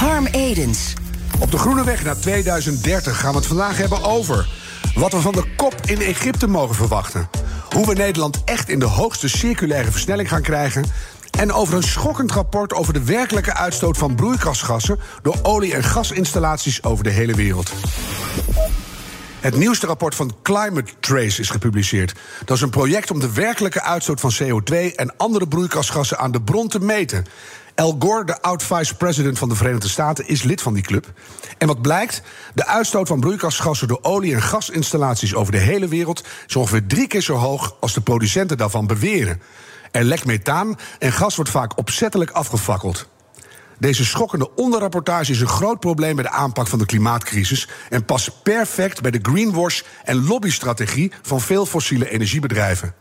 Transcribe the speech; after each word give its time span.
Harm 0.00 0.26
Edens. 0.26 0.92
Op 1.40 1.50
de 1.50 1.58
groene 1.58 1.84
weg 1.84 2.04
naar 2.04 2.16
2030 2.16 3.20
gaan 3.20 3.30
we 3.30 3.36
het 3.36 3.46
vandaag 3.46 3.76
hebben 3.76 4.04
over 4.04 4.48
wat 4.94 5.12
we 5.12 5.20
van 5.20 5.32
de 5.32 5.44
kop 5.56 5.74
in 5.84 6.00
Egypte 6.00 6.46
mogen 6.46 6.74
verwachten. 6.74 7.28
Hoe 7.70 7.86
we 7.86 7.94
Nederland 7.94 8.44
echt 8.44 8.68
in 8.68 8.78
de 8.78 8.86
hoogste 8.86 9.28
circulaire 9.28 9.90
versnelling 9.90 10.28
gaan 10.28 10.42
krijgen. 10.42 10.84
En 11.38 11.52
over 11.52 11.74
een 11.74 11.82
schokkend 11.82 12.32
rapport 12.32 12.72
over 12.72 12.92
de 12.92 13.04
werkelijke 13.04 13.54
uitstoot 13.54 13.98
van 13.98 14.14
broeikasgassen 14.14 14.98
door 15.22 15.36
olie- 15.42 15.74
en 15.74 15.84
gasinstallaties 15.84 16.82
over 16.82 17.04
de 17.04 17.10
hele 17.10 17.34
wereld. 17.34 17.72
Het 19.40 19.56
nieuwste 19.56 19.86
rapport 19.86 20.14
van 20.14 20.34
Climate 20.42 20.92
Trace 21.00 21.40
is 21.40 21.50
gepubliceerd. 21.50 22.14
Dat 22.44 22.56
is 22.56 22.62
een 22.62 22.70
project 22.70 23.10
om 23.10 23.20
de 23.20 23.32
werkelijke 23.32 23.82
uitstoot 23.82 24.20
van 24.20 24.32
CO2 24.42 24.94
en 24.94 25.16
andere 25.16 25.48
broeikasgassen 25.48 26.18
aan 26.18 26.32
de 26.32 26.42
bron 26.42 26.68
te 26.68 26.80
meten. 26.80 27.24
Al 27.80 27.96
Gore, 27.98 28.24
de 28.24 28.42
oud-vice-president 28.42 29.38
van 29.38 29.48
de 29.48 29.54
Verenigde 29.54 29.88
Staten, 29.88 30.28
is 30.28 30.42
lid 30.42 30.62
van 30.62 30.74
die 30.74 30.82
club. 30.82 31.12
En 31.58 31.66
wat 31.66 31.82
blijkt? 31.82 32.22
De 32.54 32.66
uitstoot 32.66 33.08
van 33.08 33.20
broeikasgassen 33.20 33.88
door 33.88 33.98
olie- 34.02 34.34
en 34.34 34.42
gasinstallaties 34.42 35.34
over 35.34 35.52
de 35.52 35.58
hele 35.58 35.88
wereld 35.88 36.26
is 36.46 36.56
ongeveer 36.56 36.86
drie 36.86 37.06
keer 37.06 37.20
zo 37.20 37.34
hoog 37.34 37.76
als 37.80 37.94
de 37.94 38.00
producenten 38.00 38.56
daarvan 38.56 38.86
beweren. 38.86 39.42
Er 39.90 40.04
lekt 40.04 40.24
methaan 40.24 40.78
en 40.98 41.12
gas 41.12 41.36
wordt 41.36 41.50
vaak 41.50 41.78
opzettelijk 41.78 42.30
afgefakkeld. 42.30 43.08
Deze 43.78 44.04
schokkende 44.04 44.54
onderrapportage 44.54 45.32
is 45.32 45.40
een 45.40 45.48
groot 45.48 45.80
probleem 45.80 46.14
bij 46.14 46.24
de 46.24 46.30
aanpak 46.30 46.66
van 46.66 46.78
de 46.78 46.86
klimaatcrisis 46.86 47.68
en 47.88 48.04
past 48.04 48.42
perfect 48.42 49.00
bij 49.00 49.10
de 49.10 49.18
greenwash 49.22 49.80
en 50.04 50.26
lobbystrategie 50.26 51.12
van 51.22 51.40
veel 51.40 51.66
fossiele 51.66 52.10
energiebedrijven. 52.10 52.94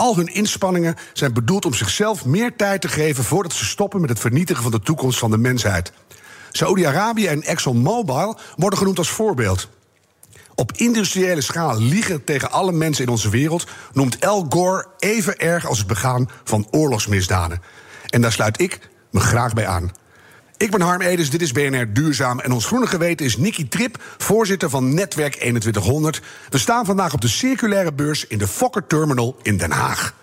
Al 0.00 0.16
hun 0.16 0.34
inspanningen 0.34 0.96
zijn 1.12 1.32
bedoeld 1.32 1.64
om 1.64 1.74
zichzelf 1.74 2.24
meer 2.24 2.56
tijd 2.56 2.80
te 2.80 2.88
geven 2.88 3.24
voordat 3.24 3.52
ze 3.52 3.64
stoppen 3.64 4.00
met 4.00 4.10
het 4.10 4.20
vernietigen 4.20 4.62
van 4.62 4.72
de 4.72 4.80
toekomst 4.80 5.18
van 5.18 5.30
de 5.30 5.38
mensheid. 5.38 5.92
Saoedi-Arabië 6.50 7.26
en 7.26 7.42
ExxonMobil 7.42 8.38
worden 8.56 8.78
genoemd 8.78 8.98
als 8.98 9.08
voorbeeld. 9.08 9.68
Op 10.54 10.72
industriële 10.72 11.40
schaal 11.40 11.80
liegen 11.80 12.24
tegen 12.24 12.50
alle 12.50 12.72
mensen 12.72 13.04
in 13.04 13.10
onze 13.10 13.30
wereld 13.30 13.66
noemt 13.92 14.26
Al 14.26 14.46
Gore 14.48 14.86
even 14.98 15.38
erg 15.38 15.66
als 15.66 15.78
het 15.78 15.86
begaan 15.86 16.30
van 16.44 16.66
oorlogsmisdaden. 16.70 17.62
En 18.08 18.20
daar 18.20 18.32
sluit 18.32 18.60
ik 18.60 18.88
me 19.10 19.20
graag 19.20 19.52
bij 19.52 19.66
aan. 19.66 19.90
Ik 20.60 20.70
ben 20.70 20.80
Harm 20.80 21.00
Edens, 21.00 21.30
dit 21.30 21.42
is 21.42 21.52
BNR 21.52 21.92
Duurzaam. 21.92 22.40
En 22.40 22.52
ons 22.52 22.66
groene 22.66 22.86
geweten 22.86 23.26
is 23.26 23.36
Nicky 23.36 23.68
Trip, 23.68 24.02
voorzitter 24.18 24.70
van 24.70 24.94
Netwerk 24.94 25.34
2100. 25.34 26.20
We 26.48 26.58
staan 26.58 26.84
vandaag 26.84 27.12
op 27.12 27.20
de 27.20 27.28
circulaire 27.28 27.92
beurs 27.92 28.26
in 28.26 28.38
de 28.38 28.46
Fokker 28.46 28.86
Terminal 28.86 29.36
in 29.42 29.56
Den 29.56 29.70
Haag. 29.70 30.14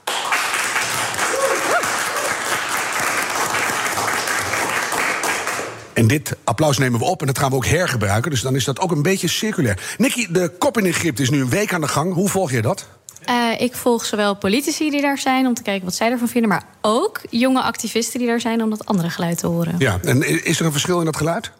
En 5.94 6.08
dit 6.08 6.36
applaus 6.44 6.78
nemen 6.78 7.00
we 7.00 7.06
op 7.06 7.22
en 7.22 7.28
dat 7.28 7.40
gaan 7.40 7.50
we 7.50 7.56
ook 7.56 7.66
hergebruiken. 7.66 8.32
Dus 8.32 8.42
dan 8.42 8.56
is 8.56 8.64
dat 8.64 8.80
ook 8.80 8.92
een 8.92 9.02
beetje 9.02 9.28
circulair. 9.28 9.96
Nicky, 9.98 10.32
de 10.32 10.52
kop 10.60 10.78
in 10.78 10.86
Egypte 10.86 11.22
is 11.22 11.30
nu 11.30 11.42
een 11.42 11.50
week 11.50 11.74
aan 11.74 11.82
de 11.82 11.88
gang. 11.88 12.14
Hoe 12.14 12.30
volg 12.30 12.52
je 12.52 12.62
dat? 12.62 12.88
Uh, 13.30 13.62
ik 13.62 13.76
volg 13.76 14.06
zowel 14.06 14.36
politici 14.36 14.90
die 14.90 15.02
daar 15.02 15.18
zijn 15.18 15.48
om 15.48 15.54
te 15.54 15.62
kijken 15.62 15.86
wat 15.86 15.96
zij 15.96 16.12
ervan 16.12 16.28
vinden, 16.28 16.50
maar 16.50 16.64
ook 16.82 17.22
jonge 17.30 17.62
activisten 17.62 18.20
die 18.20 18.28
daar 18.28 18.42
zijn 18.42 18.64
om 18.64 18.70
dat 18.70 18.86
andere 18.86 19.10
geluid 19.10 19.38
te 19.38 19.48
horen. 19.48 19.76
Ja, 19.78 20.00
en 20.04 20.46
is 20.46 20.60
er 20.60 20.66
een 20.66 20.72
verschil 20.72 21.00
in 21.00 21.06
dat 21.06 21.18
geluid? 21.18 21.52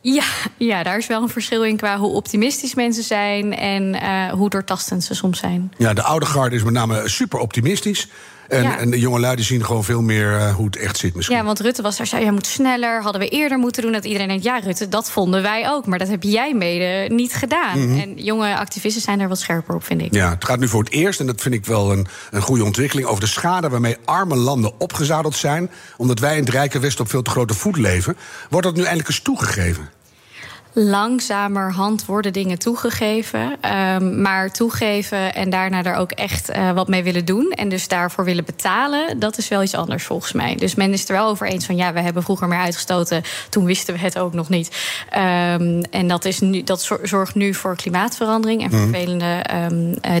Ja, 0.00 0.24
ja, 0.56 0.82
daar 0.82 0.98
is 0.98 1.06
wel 1.06 1.22
een 1.22 1.28
verschil 1.28 1.64
in 1.64 1.76
qua 1.76 1.98
hoe 1.98 2.12
optimistisch 2.12 2.74
mensen 2.74 3.02
zijn 3.02 3.56
en 3.56 3.94
uh, 3.94 4.32
hoe 4.32 4.50
doortastend 4.50 5.04
ze 5.04 5.14
soms 5.14 5.38
zijn. 5.38 5.72
Ja, 5.76 5.92
de 5.94 6.02
oude 6.02 6.26
garde 6.26 6.56
is 6.56 6.62
met 6.62 6.72
name 6.72 7.08
super 7.08 7.38
optimistisch. 7.38 8.08
En, 8.50 8.62
Ja. 8.62 8.78
en 8.78 8.90
de 8.90 8.98
jonge 8.98 9.20
lui 9.20 9.36
die 9.36 9.44
zien 9.44 9.64
gewoon 9.64 9.84
veel 9.84 10.02
meer 10.02 10.36
eh, 10.36 10.54
hoe 10.54 10.66
het 10.66 10.76
echt 10.76 10.96
zit 10.96 11.14
misschien. 11.14 11.36
Ja, 11.36 11.44
want 11.44 11.60
Rutte 11.60 11.82
was 11.82 11.96
daar, 11.96 12.06
zei, 12.06 12.22
jij 12.22 12.32
moet 12.32 12.46
sneller, 12.46 13.02
hadden 13.02 13.20
we 13.20 13.28
eerder 13.28 13.58
moeten 13.58 13.82
doen. 13.82 13.92
Dat 13.92 14.04
iedereen 14.04 14.28
denkt, 14.28 14.44
ja 14.44 14.58
Rutte, 14.58 14.88
dat 14.88 15.10
vonden 15.10 15.42
wij 15.42 15.68
ook. 15.70 15.86
Maar 15.86 15.98
dat 15.98 16.08
heb 16.08 16.22
jij 16.22 16.54
mede 16.54 17.14
niet 17.14 17.32
gedaan. 17.34 17.86
Mhm. 17.88 17.98
En 18.00 18.14
jonge 18.16 18.56
activisten 18.56 19.02
zijn 19.02 19.18
daar 19.18 19.28
wat 19.28 19.38
scherper 19.38 19.74
op, 19.74 19.84
vind 19.84 20.00
ik. 20.02 20.14
Ja, 20.14 20.30
het 20.30 20.44
gaat 20.44 20.58
nu 20.58 20.68
voor 20.68 20.82
het 20.84 20.92
eerst, 20.92 21.20
en 21.20 21.26
dat 21.26 21.40
vind 21.40 21.54
ik 21.54 21.66
wel 21.66 21.92
een, 21.92 22.06
een 22.30 22.42
goede 22.42 22.64
ontwikkeling, 22.64 23.08
over 23.08 23.20
de 23.20 23.28
schade 23.28 23.68
waarmee 23.68 23.96
arme 24.04 24.36
landen 24.36 24.72
opgezadeld 24.80 25.36
zijn. 25.36 25.70
Omdat 25.96 26.18
wij 26.18 26.36
in 26.36 26.40
het 26.44 26.48
rijke 26.52 26.78
Westen 26.78 27.04
op 27.04 27.10
veel 27.10 27.22
te 27.22 27.30
grote 27.30 27.54
voet 27.54 27.76
leven. 27.76 28.16
Wordt 28.50 28.66
dat 28.66 28.76
nu 28.76 28.82
eindelijk 28.82 29.08
eens 29.08 29.20
toegegeven? 29.20 29.88
Langzamerhand 30.72 32.04
worden 32.06 32.32
dingen 32.32 32.58
toegegeven. 32.58 33.56
ehm, 33.60 34.20
maar 34.22 34.50
toegeven 34.50 35.34
en 35.34 35.50
daarna 35.50 35.84
er 35.84 35.94
ook 35.94 36.10
echt 36.12 36.48
eh, 36.48 36.70
wat 36.70 36.88
mee 36.88 37.02
willen 37.02 37.24
doen. 37.24 37.50
En 37.50 37.68
dus 37.68 37.88
daarvoor 37.88 38.24
willen 38.24 38.44
betalen, 38.44 39.18
dat 39.18 39.38
is 39.38 39.48
wel 39.48 39.62
iets 39.62 39.74
anders 39.74 40.04
volgens 40.04 40.32
mij. 40.32 40.54
Dus 40.54 40.74
men 40.74 40.92
is 40.92 41.08
er 41.08 41.14
wel 41.14 41.28
over 41.28 41.46
eens 41.46 41.66
van 41.66 41.76
ja, 41.76 41.92
we 41.92 42.00
hebben 42.00 42.22
vroeger 42.22 42.48
meer 42.48 42.58
uitgestoten. 42.58 43.22
Toen 43.48 43.64
wisten 43.64 43.94
we 43.94 44.00
het 44.00 44.18
ook 44.18 44.32
nog 44.32 44.48
niet. 44.48 44.76
Ehm, 45.10 45.82
en 45.90 46.08
dat, 46.08 46.24
is 46.24 46.40
nu, 46.40 46.62
dat 46.62 46.82
zor- 46.82 47.00
zorgt 47.02 47.34
nu 47.34 47.54
voor 47.54 47.76
klimaatverandering 47.76 48.62
en 48.62 48.70
Mhm. 48.70 48.78
vervelende 48.90 49.24
eh, 49.24 49.66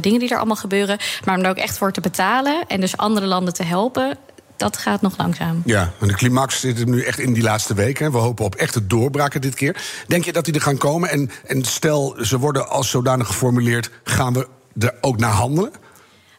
dingen 0.00 0.18
die 0.20 0.28
er 0.30 0.36
allemaal 0.38 0.56
gebeuren. 0.56 0.98
Maar 1.24 1.36
om 1.36 1.42
er 1.44 1.50
ook 1.50 1.56
echt 1.56 1.78
voor 1.78 1.92
te 1.92 2.00
betalen 2.00 2.54
en 2.68 2.80
dus 2.80 2.96
andere 2.96 3.26
landen 3.26 3.54
te 3.54 3.62
helpen. 3.64 4.16
Dat 4.60 4.76
gaat 4.76 5.00
nog 5.00 5.16
langzaam. 5.16 5.62
Ja, 5.64 5.92
en 6.00 6.08
de 6.08 6.14
climax 6.14 6.60
zit 6.60 6.86
nu 6.86 7.02
echt 7.02 7.18
in 7.18 7.32
die 7.32 7.42
laatste 7.42 7.74
week. 7.74 7.98
Hè. 7.98 8.10
We 8.10 8.18
hopen 8.18 8.44
op 8.44 8.54
echte 8.54 8.86
doorbraken 8.86 9.40
dit 9.40 9.54
keer. 9.54 9.76
Denk 10.06 10.24
je 10.24 10.32
dat 10.32 10.44
die 10.44 10.54
er 10.54 10.60
gaan 10.60 10.76
komen? 10.76 11.10
En, 11.10 11.30
en 11.46 11.64
stel, 11.64 12.16
ze 12.20 12.38
worden 12.38 12.68
als 12.68 12.90
zodanig 12.90 13.26
geformuleerd, 13.26 13.90
gaan 14.04 14.32
we 14.32 14.48
er 14.78 14.94
ook 15.00 15.18
naar 15.18 15.30
handelen? 15.30 15.70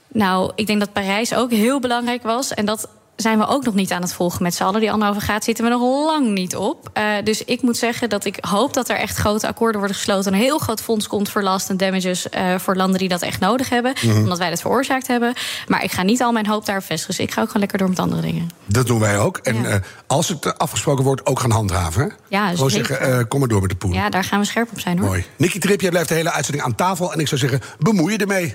Nou, 0.08 0.52
ik 0.56 0.68
denk 0.68 0.80
dat 0.80 0.94
Parijs 0.94 1.36
ook 1.36 1.52
heel 1.52 1.80
belangrijk 1.80 2.24
was. 2.24 2.54
En 2.54 2.66
dat 2.66 2.90
zijn 3.22 3.38
we 3.38 3.48
ook 3.48 3.64
nog 3.66 3.74
niet 3.74 3.92
aan 3.92 4.02
het 4.02 4.14
volgen 4.14 4.44
met 4.44 4.56
z'n 4.56 4.64
allen. 4.64 4.80
Die 4.80 4.92
anderhalve 4.92 5.22
graad 5.22 5.44
zitten 5.44 5.64
we 5.64 5.70
nog 5.70 5.82
lang 5.82 6.28
niet 6.34 6.56
op. 6.56 6.90
Eh, 6.94 7.04
dus 7.24 7.44
ik 7.46 7.62
moet 7.62 7.78
zeggen 7.78 8.10
dat 8.10 8.26
ik 8.26 8.38
hoop 8.42 8.74
dat 8.74 8.90
er 8.90 8.96
echt 8.98 9.18
grote 9.18 9.48
akkoorden 9.48 9.80
worden 9.80 9.98
gesloten. 9.98 10.34
Een 10.34 10.40
heel 10.40 10.58
groot 10.58 10.82
fonds 10.82 11.08
komt 11.08 11.30
voor 11.30 11.44
last 11.44 11.70
en 11.70 11.78
damages 11.78 12.30
eh, 12.30 12.56
voor 12.58 12.76
landen 12.76 13.00
die 13.00 13.10
dat 13.10 13.22
echt 13.22 13.40
nodig 13.40 13.70
hebben. 13.70 13.94
Mhm. 14.02 14.18
Omdat 14.18 14.38
wij 14.38 14.50
dat 14.50 14.62
veroorzaakt 14.62 15.08
hebben. 15.08 15.34
Maar 15.68 15.84
ik 15.84 15.92
ga 15.92 16.04
niet 16.04 16.22
al 16.22 16.32
mijn 16.32 16.48
hoop 16.48 16.66
daar 16.66 16.84
vestigen. 16.84 17.16
Dus 17.16 17.26
ik 17.26 17.32
ga 17.32 17.40
ook 17.42 17.48
gewoon 17.48 17.62
lekker 17.62 17.78
door 17.78 17.90
met 17.90 18.00
andere 18.00 18.22
dingen. 18.22 18.50
Dat 18.66 18.88
doen 18.88 19.00
wij 19.00 19.20
ook. 19.20 19.38
En 19.38 19.62
Ja. 19.62 19.68
eh, 19.70 19.76
als 20.08 20.28
het 20.28 20.58
afgesproken 20.58 21.04
wordt, 21.04 21.26
ook 21.26 21.40
gaan 21.40 21.52
handhaven. 21.52 22.02
Hè? 22.04 22.08
Ja, 22.28 22.50
Gewoon 22.50 22.70
zeker. 22.70 22.86
zeggen, 22.88 23.18
eh, 23.20 23.24
kom 23.28 23.40
maar 23.40 23.48
door 23.50 23.62
met 23.62 23.70
de 23.70 23.76
poen. 23.76 23.92
Ja, 23.94 24.10
daar 24.10 24.24
gaan 24.24 24.40
we 24.40 24.46
scherp 24.46 24.72
op 24.72 24.80
zijn 24.80 24.98
hoor. 25.00 25.08
Mooi. 25.08 25.26
Nicky 25.38 25.60
Trip, 25.60 25.82
jij 25.82 25.90
blijft 25.90 26.10
de 26.10 26.16
hele 26.16 26.32
uitzending 26.32 26.66
aan 26.66 26.76
tafel. 26.76 27.14
En 27.14 27.20
ik 27.20 27.28
zou 27.28 27.40
zeggen, 27.42 27.60
bemoei 27.80 28.12
je 28.14 28.18
ermee. 28.18 28.54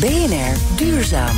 BNR 0.00 0.56
Duurzaam. 0.76 1.36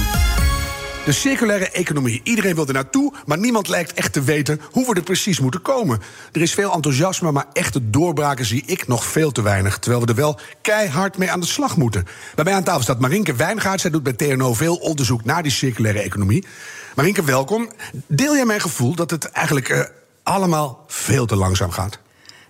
De 1.04 1.12
circulaire 1.12 1.70
economie. 1.70 2.20
Iedereen 2.24 2.54
wil 2.54 2.66
er 2.66 2.72
naartoe, 2.72 3.12
maar 3.26 3.38
niemand 3.38 3.68
lijkt 3.68 3.92
echt 3.92 4.12
te 4.12 4.22
weten 4.22 4.60
hoe 4.70 4.86
we 4.86 4.94
er 4.94 5.02
precies 5.02 5.40
moeten 5.40 5.62
komen. 5.62 6.00
Er 6.32 6.40
is 6.40 6.54
veel 6.54 6.72
enthousiasme, 6.72 7.32
maar 7.32 7.46
echte 7.52 7.90
doorbraken 7.90 8.44
zie 8.44 8.62
ik 8.66 8.86
nog 8.86 9.04
veel 9.04 9.32
te 9.32 9.42
weinig. 9.42 9.78
Terwijl 9.78 10.02
we 10.02 10.08
er 10.08 10.14
wel 10.14 10.38
keihard 10.60 11.18
mee 11.18 11.30
aan 11.30 11.40
de 11.40 11.46
slag 11.46 11.76
moeten. 11.76 12.06
Bij 12.34 12.44
mij 12.44 12.54
aan 12.54 12.64
tafel 12.64 12.82
staat 12.82 13.00
Marinke 13.00 13.34
Wijngaard. 13.34 13.80
Zij 13.80 13.90
doet 13.90 14.02
bij 14.02 14.12
TNO 14.12 14.54
veel 14.54 14.76
onderzoek 14.76 15.24
naar 15.24 15.42
die 15.42 15.52
circulaire 15.52 16.00
economie. 16.00 16.46
Marinke, 16.94 17.24
welkom. 17.24 17.70
Deel 18.06 18.34
jij 18.34 18.44
mijn 18.44 18.60
gevoel 18.60 18.94
dat 18.94 19.10
het 19.10 19.24
eigenlijk 19.24 19.68
eh, 19.68 19.80
allemaal 20.22 20.84
veel 20.86 21.26
te 21.26 21.36
langzaam 21.36 21.70
gaat? 21.70 21.98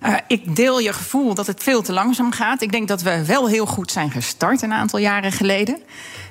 Uh, 0.06 0.14
ik 0.26 0.56
deel 0.56 0.78
je 0.80 0.92
gevoel 0.92 1.34
dat 1.34 1.46
het 1.46 1.62
veel 1.62 1.82
te 1.82 1.92
langzaam 1.92 2.32
gaat. 2.32 2.62
Ik 2.62 2.72
denk 2.72 2.88
dat 2.88 3.02
we 3.02 3.24
wel 3.24 3.48
heel 3.48 3.66
goed 3.66 3.90
zijn 3.92 4.10
gestart 4.10 4.62
een 4.62 4.72
aantal 4.72 4.98
jaren 4.98 5.32
geleden. 5.32 5.78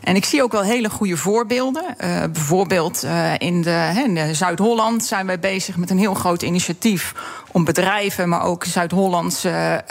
En 0.03 0.15
ik 0.15 0.25
zie 0.25 0.44
ook 0.44 0.51
wel 0.51 0.62
hele 0.62 0.89
goede 0.89 1.18
voorbeelden. 1.18 1.83
Uh, 1.83 2.23
bijvoorbeeld 2.31 3.03
uh, 3.03 3.33
in, 3.38 3.62
de, 3.62 4.03
in 4.06 4.35
Zuid-Holland 4.35 5.03
zijn 5.03 5.25
wij 5.25 5.39
bezig 5.39 5.77
met 5.77 5.89
een 5.89 5.97
heel 5.97 6.13
groot 6.13 6.41
initiatief 6.41 7.13
om 7.51 7.63
bedrijven, 7.63 8.29
maar 8.29 8.41
ook 8.44 8.63
Zuid-Hollandse 8.63 9.83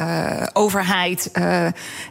overheid, 0.53 1.31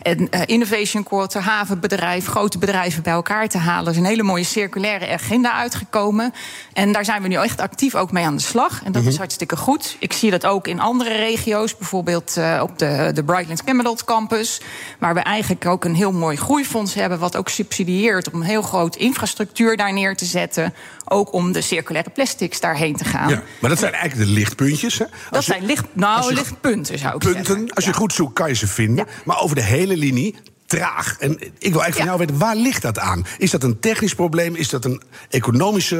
en 0.01 0.29
Innovation 0.45 1.03
Quarter, 1.03 1.41
havenbedrijf, 1.41 2.25
grote 2.27 2.57
bedrijven 2.57 3.03
bij 3.03 3.13
elkaar 3.13 3.47
te 3.47 3.57
halen. 3.57 3.85
Er 3.85 3.91
is 3.91 3.97
een 3.97 4.05
hele 4.05 4.23
mooie 4.23 4.43
circulaire 4.43 5.13
agenda 5.13 5.51
uitgekomen. 5.53 6.33
En 6.73 6.91
daar 6.91 7.05
zijn 7.05 7.21
we 7.21 7.27
nu 7.27 7.35
echt 7.35 7.61
actief 7.61 7.95
ook 7.95 8.11
mee 8.11 8.25
aan 8.25 8.35
de 8.35 8.41
slag. 8.41 8.81
En 8.83 8.91
dat 8.91 9.01
Mhm. 9.01 9.11
is 9.11 9.17
hartstikke 9.17 9.57
goed. 9.57 9.95
Ik 9.99 10.13
zie 10.13 10.31
dat 10.31 10.45
ook 10.45 10.67
in 10.67 10.79
andere 10.79 11.15
regio's 11.15 11.57
bijvoorbeeld 11.77 12.35
uh, 12.37 12.59
op 12.63 12.79
de, 12.79 13.11
de 13.13 13.23
Brightlands 13.23 13.63
Camelot 13.63 14.03
campus. 14.03 14.61
Waar 14.99 15.13
we 15.13 15.19
eigenlijk 15.19 15.65
ook 15.65 15.85
een 15.85 15.95
heel 15.95 16.11
mooi 16.11 16.37
groeifonds 16.37 16.93
hebben, 16.93 17.19
wat 17.19 17.35
ook 17.35 17.49
subsidieert 17.49 18.31
om 18.31 18.39
een 18.39 18.47
heel 18.47 18.61
groot 18.61 18.95
infrastructuur 18.95 19.77
daar 19.77 19.93
neer 19.93 20.15
te 20.15 20.25
zetten. 20.25 20.73
Ook 21.05 21.33
om 21.33 21.51
de 21.51 21.61
circulaire 21.61 22.09
plastics 22.09 22.59
daarheen 22.59 22.95
te 22.95 23.05
gaan. 23.05 23.29
Ja, 23.29 23.43
maar 23.59 23.69
dat 23.69 23.79
zijn 23.79 23.93
eigenlijk 23.93 24.27
de 24.27 24.33
lichtpuntjes. 24.33 24.97
Hè? 24.97 25.05
dat 25.29 25.43
zijn 25.43 25.65
licht, 25.65 25.85
nou, 25.93 26.33
lichtpunten, 26.33 26.99
zou 26.99 27.13
ik 27.13 27.19
punten, 27.19 27.45
zeggen. 27.45 27.73
Als 27.73 27.85
je 27.85 27.93
goed 27.93 28.13
zoekt, 28.13 28.33
kan 28.33 28.47
je 28.47 28.55
ze 28.55 28.67
vinden. 28.67 29.07
Maar 29.25 29.41
over 29.41 29.55
de 29.55 29.63
hele 29.63 29.97
linie 29.97 30.35
traag. 30.69 31.15
En 31.19 31.31
ik 31.39 31.71
wil 31.71 31.81
eigenlijk 31.81 31.95
van 31.95 32.05
jou 32.05 32.17
weten, 32.17 32.37
waar 32.37 32.55
ligt 32.55 32.81
dat 32.81 32.99
aan? 32.99 33.25
Is 33.37 33.51
dat 33.51 33.63
een 33.63 33.79
technisch 33.79 34.15
probleem? 34.15 34.55
Is 34.55 34.69
dat 34.69 34.85
een 34.85 35.01
economische 35.29 35.95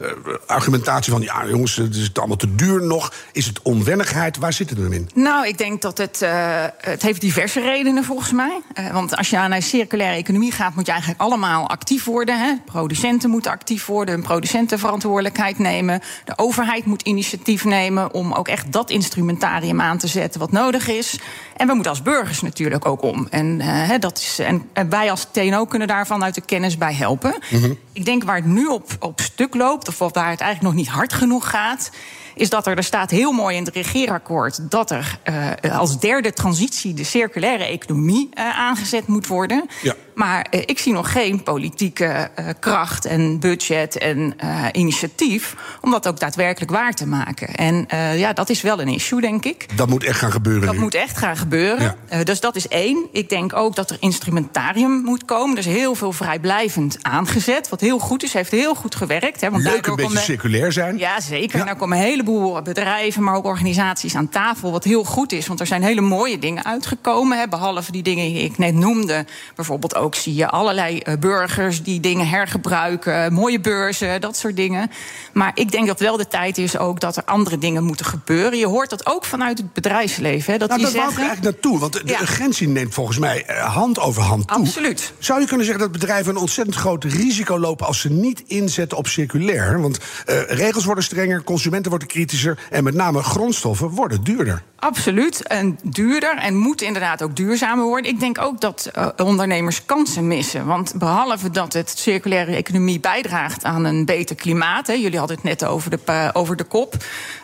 uh, 0.00 0.08
argumentatie 0.46 1.12
van... 1.12 1.22
ja, 1.22 1.46
jongens, 1.46 1.76
het 1.76 1.96
is 1.96 2.10
allemaal 2.14 2.36
te 2.36 2.54
duur 2.54 2.82
nog? 2.82 3.12
Is 3.32 3.46
het 3.46 3.62
onwennigheid? 3.62 4.36
Waar 4.36 4.52
zit 4.52 4.70
het 4.70 4.78
hem 4.78 4.92
in? 4.92 5.08
Nou, 5.14 5.46
ik 5.46 5.58
denk 5.58 5.82
dat 5.82 5.98
het... 5.98 6.20
Uh, 6.22 6.64
het 6.80 7.02
heeft 7.02 7.20
diverse 7.20 7.60
redenen 7.60 8.04
volgens 8.04 8.32
mij. 8.32 8.60
want 8.92 9.16
als 9.16 9.30
je 9.30 9.36
naar 9.36 9.62
circulaire 9.62 10.16
economie 10.16 10.52
gaat... 10.52 10.74
moet 10.74 10.86
je 10.86 10.92
eigenlijk 10.92 11.20
allemaal 11.20 11.68
actief 11.68 12.04
worden. 12.04 12.38
Hè? 12.38 12.54
Producenten 12.64 13.30
moeten 13.30 13.50
actief 13.50 13.86
worden, 13.86 14.14
hun 14.14 14.24
producentenverantwoordelijkheid 14.24 15.58
nemen. 15.58 16.00
De 16.24 16.32
overheid 16.36 16.84
moet 16.84 17.02
initiatief 17.02 17.64
nemen... 17.64 18.12
om 18.12 18.32
ook 18.32 18.48
echt 18.48 18.72
dat 18.72 18.90
instrumentarium 18.90 19.80
aan 19.80 19.98
te 19.98 20.06
zetten 20.06 20.40
wat 20.40 20.52
nodig 20.52 20.88
is. 20.88 21.18
En 21.56 21.66
we 21.66 21.72
moeten 21.72 21.90
als 21.92 22.02
burgers 22.02 22.40
natuurlijk 22.40 22.86
ook 22.86 23.02
om. 23.02 23.26
En 23.30 23.62
dat 24.00 24.18
is, 24.18 24.38
en, 24.38 24.88
wij 24.88 25.10
als 25.10 25.26
TNO 25.30 25.64
kunnen 25.64 25.88
daar 25.88 26.06
vanuit 26.06 26.34
de 26.34 26.40
kennis 26.40 26.78
bij 26.78 26.94
helpen. 26.94 27.34
Mhm. 27.50 27.72
Ik 27.92 28.04
denk 28.04 28.24
waar 28.24 28.36
het 28.36 28.44
nu 28.44 28.66
op, 28.66 28.90
op 29.00 29.20
stuk 29.20 29.54
loopt, 29.54 29.88
of 29.88 29.98
waar 29.98 30.30
het 30.30 30.40
eigenlijk 30.40 30.62
nog 30.62 30.74
niet 30.74 30.88
hard 30.88 31.12
genoeg 31.12 31.50
gaat 31.50 31.90
is 32.36 32.50
dat 32.50 32.66
er, 32.66 32.76
er 32.76 32.84
staat 32.84 33.10
heel 33.10 33.32
mooi 33.32 33.56
in 33.56 33.64
het 33.64 33.74
regeerakkoord 33.74 34.70
dat 34.70 34.90
er 34.90 35.18
uh, 35.64 35.78
als 35.78 36.00
derde 36.00 36.32
transitie 36.32 36.94
de 36.94 37.04
circulaire 37.04 37.64
economie 37.64 38.28
uh, 38.34 38.58
aangezet 38.58 39.06
moet 39.06 39.26
worden. 39.26 39.66
Ja. 39.82 39.94
Maar 40.16 40.46
uh, 40.50 40.60
ik 40.60 40.78
zie 40.78 40.92
nog 40.92 41.12
geen 41.12 41.42
politieke 41.42 42.30
kracht 42.60 43.04
en 43.04 43.40
budget 43.40 43.98
en 43.98 44.36
initiatief 44.72 45.56
om 45.80 45.90
dat 45.90 46.08
ook 46.08 46.20
daadwerkelijk 46.20 46.70
waar 46.70 46.92
te 46.92 47.06
maken. 47.06 47.54
En 47.54 47.86
ja, 48.18 48.32
dat 48.32 48.48
is 48.48 48.62
wel 48.62 48.80
een 48.80 48.88
issue, 48.88 49.20
denk 49.20 49.44
ik. 49.44 49.76
Dat 49.76 49.88
moet 49.88 50.04
echt 50.04 50.18
gaan 50.18 50.32
gebeuren. 50.32 50.66
Dat 50.66 50.76
moet 50.76 50.94
echt 50.94 51.18
gaan 51.18 51.36
gebeuren. 51.36 51.96
Ja. 52.08 52.24
dus 52.24 52.40
dat 52.40 52.56
is 52.56 52.68
één. 52.68 53.06
Ik 53.12 53.28
denk 53.28 53.56
ook 53.56 53.74
dat 53.74 53.90
er 53.90 53.96
instrumentarium 54.00 55.02
moet 55.02 55.24
komen. 55.24 55.56
Er 55.56 55.66
is 55.66 55.74
heel 55.74 55.94
veel 55.94 56.12
vrijblijvend 56.12 56.98
aangezet, 57.02 57.68
wat 57.68 57.80
heel 57.80 57.98
goed 57.98 58.22
is, 58.22 58.32
heeft 58.32 58.50
heel 58.50 58.74
goed 58.74 58.94
gewerkt. 58.94 59.40
Hè, 59.40 59.50
want 59.50 59.62
Leuk 59.62 59.86
een 59.86 59.96
beetje 59.96 60.18
circulair 60.18 60.72
zijn. 60.72 60.98
Ja, 60.98 61.20
zeker. 61.20 61.54
Ja. 61.54 61.60
En 61.60 61.66
daar 61.66 61.76
komen 61.76 61.98
hele 61.98 62.10
heleboel 62.10 62.62
bedrijven, 62.62 63.22
maar 63.22 63.34
ook 63.34 63.44
organisaties 63.44 64.14
aan 64.14 64.28
tafel. 64.28 64.70
Wat 64.72 64.84
heel 64.84 65.04
goed 65.04 65.32
is, 65.32 65.46
want 65.46 65.60
er 65.60 65.66
zijn 65.66 65.82
hele 65.82 66.00
mooie 66.00 66.38
dingen 66.38 66.64
uitgekomen. 66.64 67.38
Hè, 67.38 67.48
behalve 67.48 67.92
die 67.92 68.02
dingen 68.02 68.24
die 68.24 68.42
ik 68.42 68.58
net 68.58 68.74
noemde. 68.74 69.26
Bijvoorbeeld 69.54 69.94
ook 69.94 70.05
zie 70.14 70.34
je 70.34 70.48
allerlei 70.48 71.02
uh, 71.04 71.14
burgers 71.20 71.82
die 71.82 72.00
dingen 72.00 72.28
hergebruiken. 72.28 73.32
Mooie 73.32 73.60
beurzen, 73.60 74.20
dat 74.20 74.36
soort 74.36 74.56
dingen. 74.56 74.90
Maar 75.32 75.50
ik 75.54 75.70
denk 75.70 75.86
dat 75.86 76.00
wel 76.00 76.16
de 76.16 76.28
tijd 76.28 76.58
is 76.58 76.78
ook 76.78 77.00
dat 77.00 77.16
er 77.16 77.24
andere 77.24 77.58
dingen 77.58 77.84
moeten 77.84 78.06
gebeuren. 78.06 78.58
Je 78.58 78.66
hoort 78.66 78.90
dat 78.90 79.06
ook 79.06 79.24
vanuit 79.24 79.58
het 79.58 79.72
bedrijfsleven. 79.72 80.52
Hè, 80.52 80.58
dat 80.58 80.68
nou, 80.68 80.80
die 80.80 80.90
daar 80.90 81.02
zeggen... 81.02 81.22
ik 81.22 81.28
eigenlijk 81.28 81.54
naartoe. 81.54 81.78
Want 81.78 81.92
de 81.92 82.02
ja. 82.04 82.20
urgentie 82.20 82.68
neemt 82.68 82.94
volgens 82.94 83.18
mij 83.18 83.44
uh, 83.50 83.74
hand 83.74 83.98
over 83.98 84.22
hand 84.22 84.48
toe. 84.48 84.56
Absoluut. 84.56 85.12
Zou 85.18 85.40
je 85.40 85.46
kunnen 85.46 85.66
zeggen 85.66 85.84
dat 85.84 85.92
bedrijven 85.92 86.34
een 86.34 86.40
ontzettend 86.40 86.76
groot 86.76 87.04
risico 87.04 87.58
lopen... 87.58 87.86
als 87.86 88.00
ze 88.00 88.10
niet 88.10 88.42
inzetten 88.46 88.98
op 88.98 89.06
circulair? 89.06 89.80
Want 89.80 89.98
uh, 89.98 90.40
regels 90.42 90.84
worden 90.84 91.04
strenger, 91.04 91.44
consumenten 91.44 91.90
worden 91.90 92.08
kritischer... 92.08 92.58
en 92.70 92.84
met 92.84 92.94
name 92.94 93.22
grondstoffen 93.22 93.88
worden 93.88 94.24
duurder. 94.24 94.62
Absoluut, 94.78 95.46
en 95.46 95.78
duurder 95.82 96.36
en 96.36 96.56
moeten 96.56 96.86
inderdaad 96.86 97.22
ook 97.22 97.36
duurzamer 97.36 97.84
worden. 97.84 98.10
Ik 98.10 98.20
denk 98.20 98.40
ook 98.40 98.60
dat 98.60 98.90
uh, 98.96 99.08
ondernemers 99.16 99.84
kansen 99.96 100.26
missen. 100.26 100.66
Want 100.66 100.94
behalve 100.96 101.50
dat 101.50 101.72
het 101.72 101.98
circulaire 101.98 102.54
economie 102.54 103.00
bijdraagt 103.00 103.64
aan 103.64 103.84
een 103.84 104.04
beter 104.04 104.36
klimaat... 104.36 104.86
Hè, 104.86 104.92
jullie 104.92 105.18
hadden 105.18 105.36
het 105.36 105.44
net 105.44 105.64
over 105.64 105.90
de, 105.90 105.98
uh, 106.10 106.28
over 106.32 106.56
de 106.56 106.64
kop... 106.64 106.94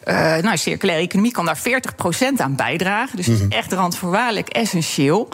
Uh, 0.04 0.36
nou, 0.36 0.56
circulaire 0.56 1.04
economie 1.04 1.32
kan 1.32 1.44
daar 1.44 1.58
40% 1.58 1.62
aan 2.36 2.56
bijdragen. 2.56 3.16
Dus 3.16 3.26
het 3.26 3.40
is 3.40 3.48
echt 3.48 3.72
randvoorwaardelijk 3.72 4.48
essentieel. 4.48 5.28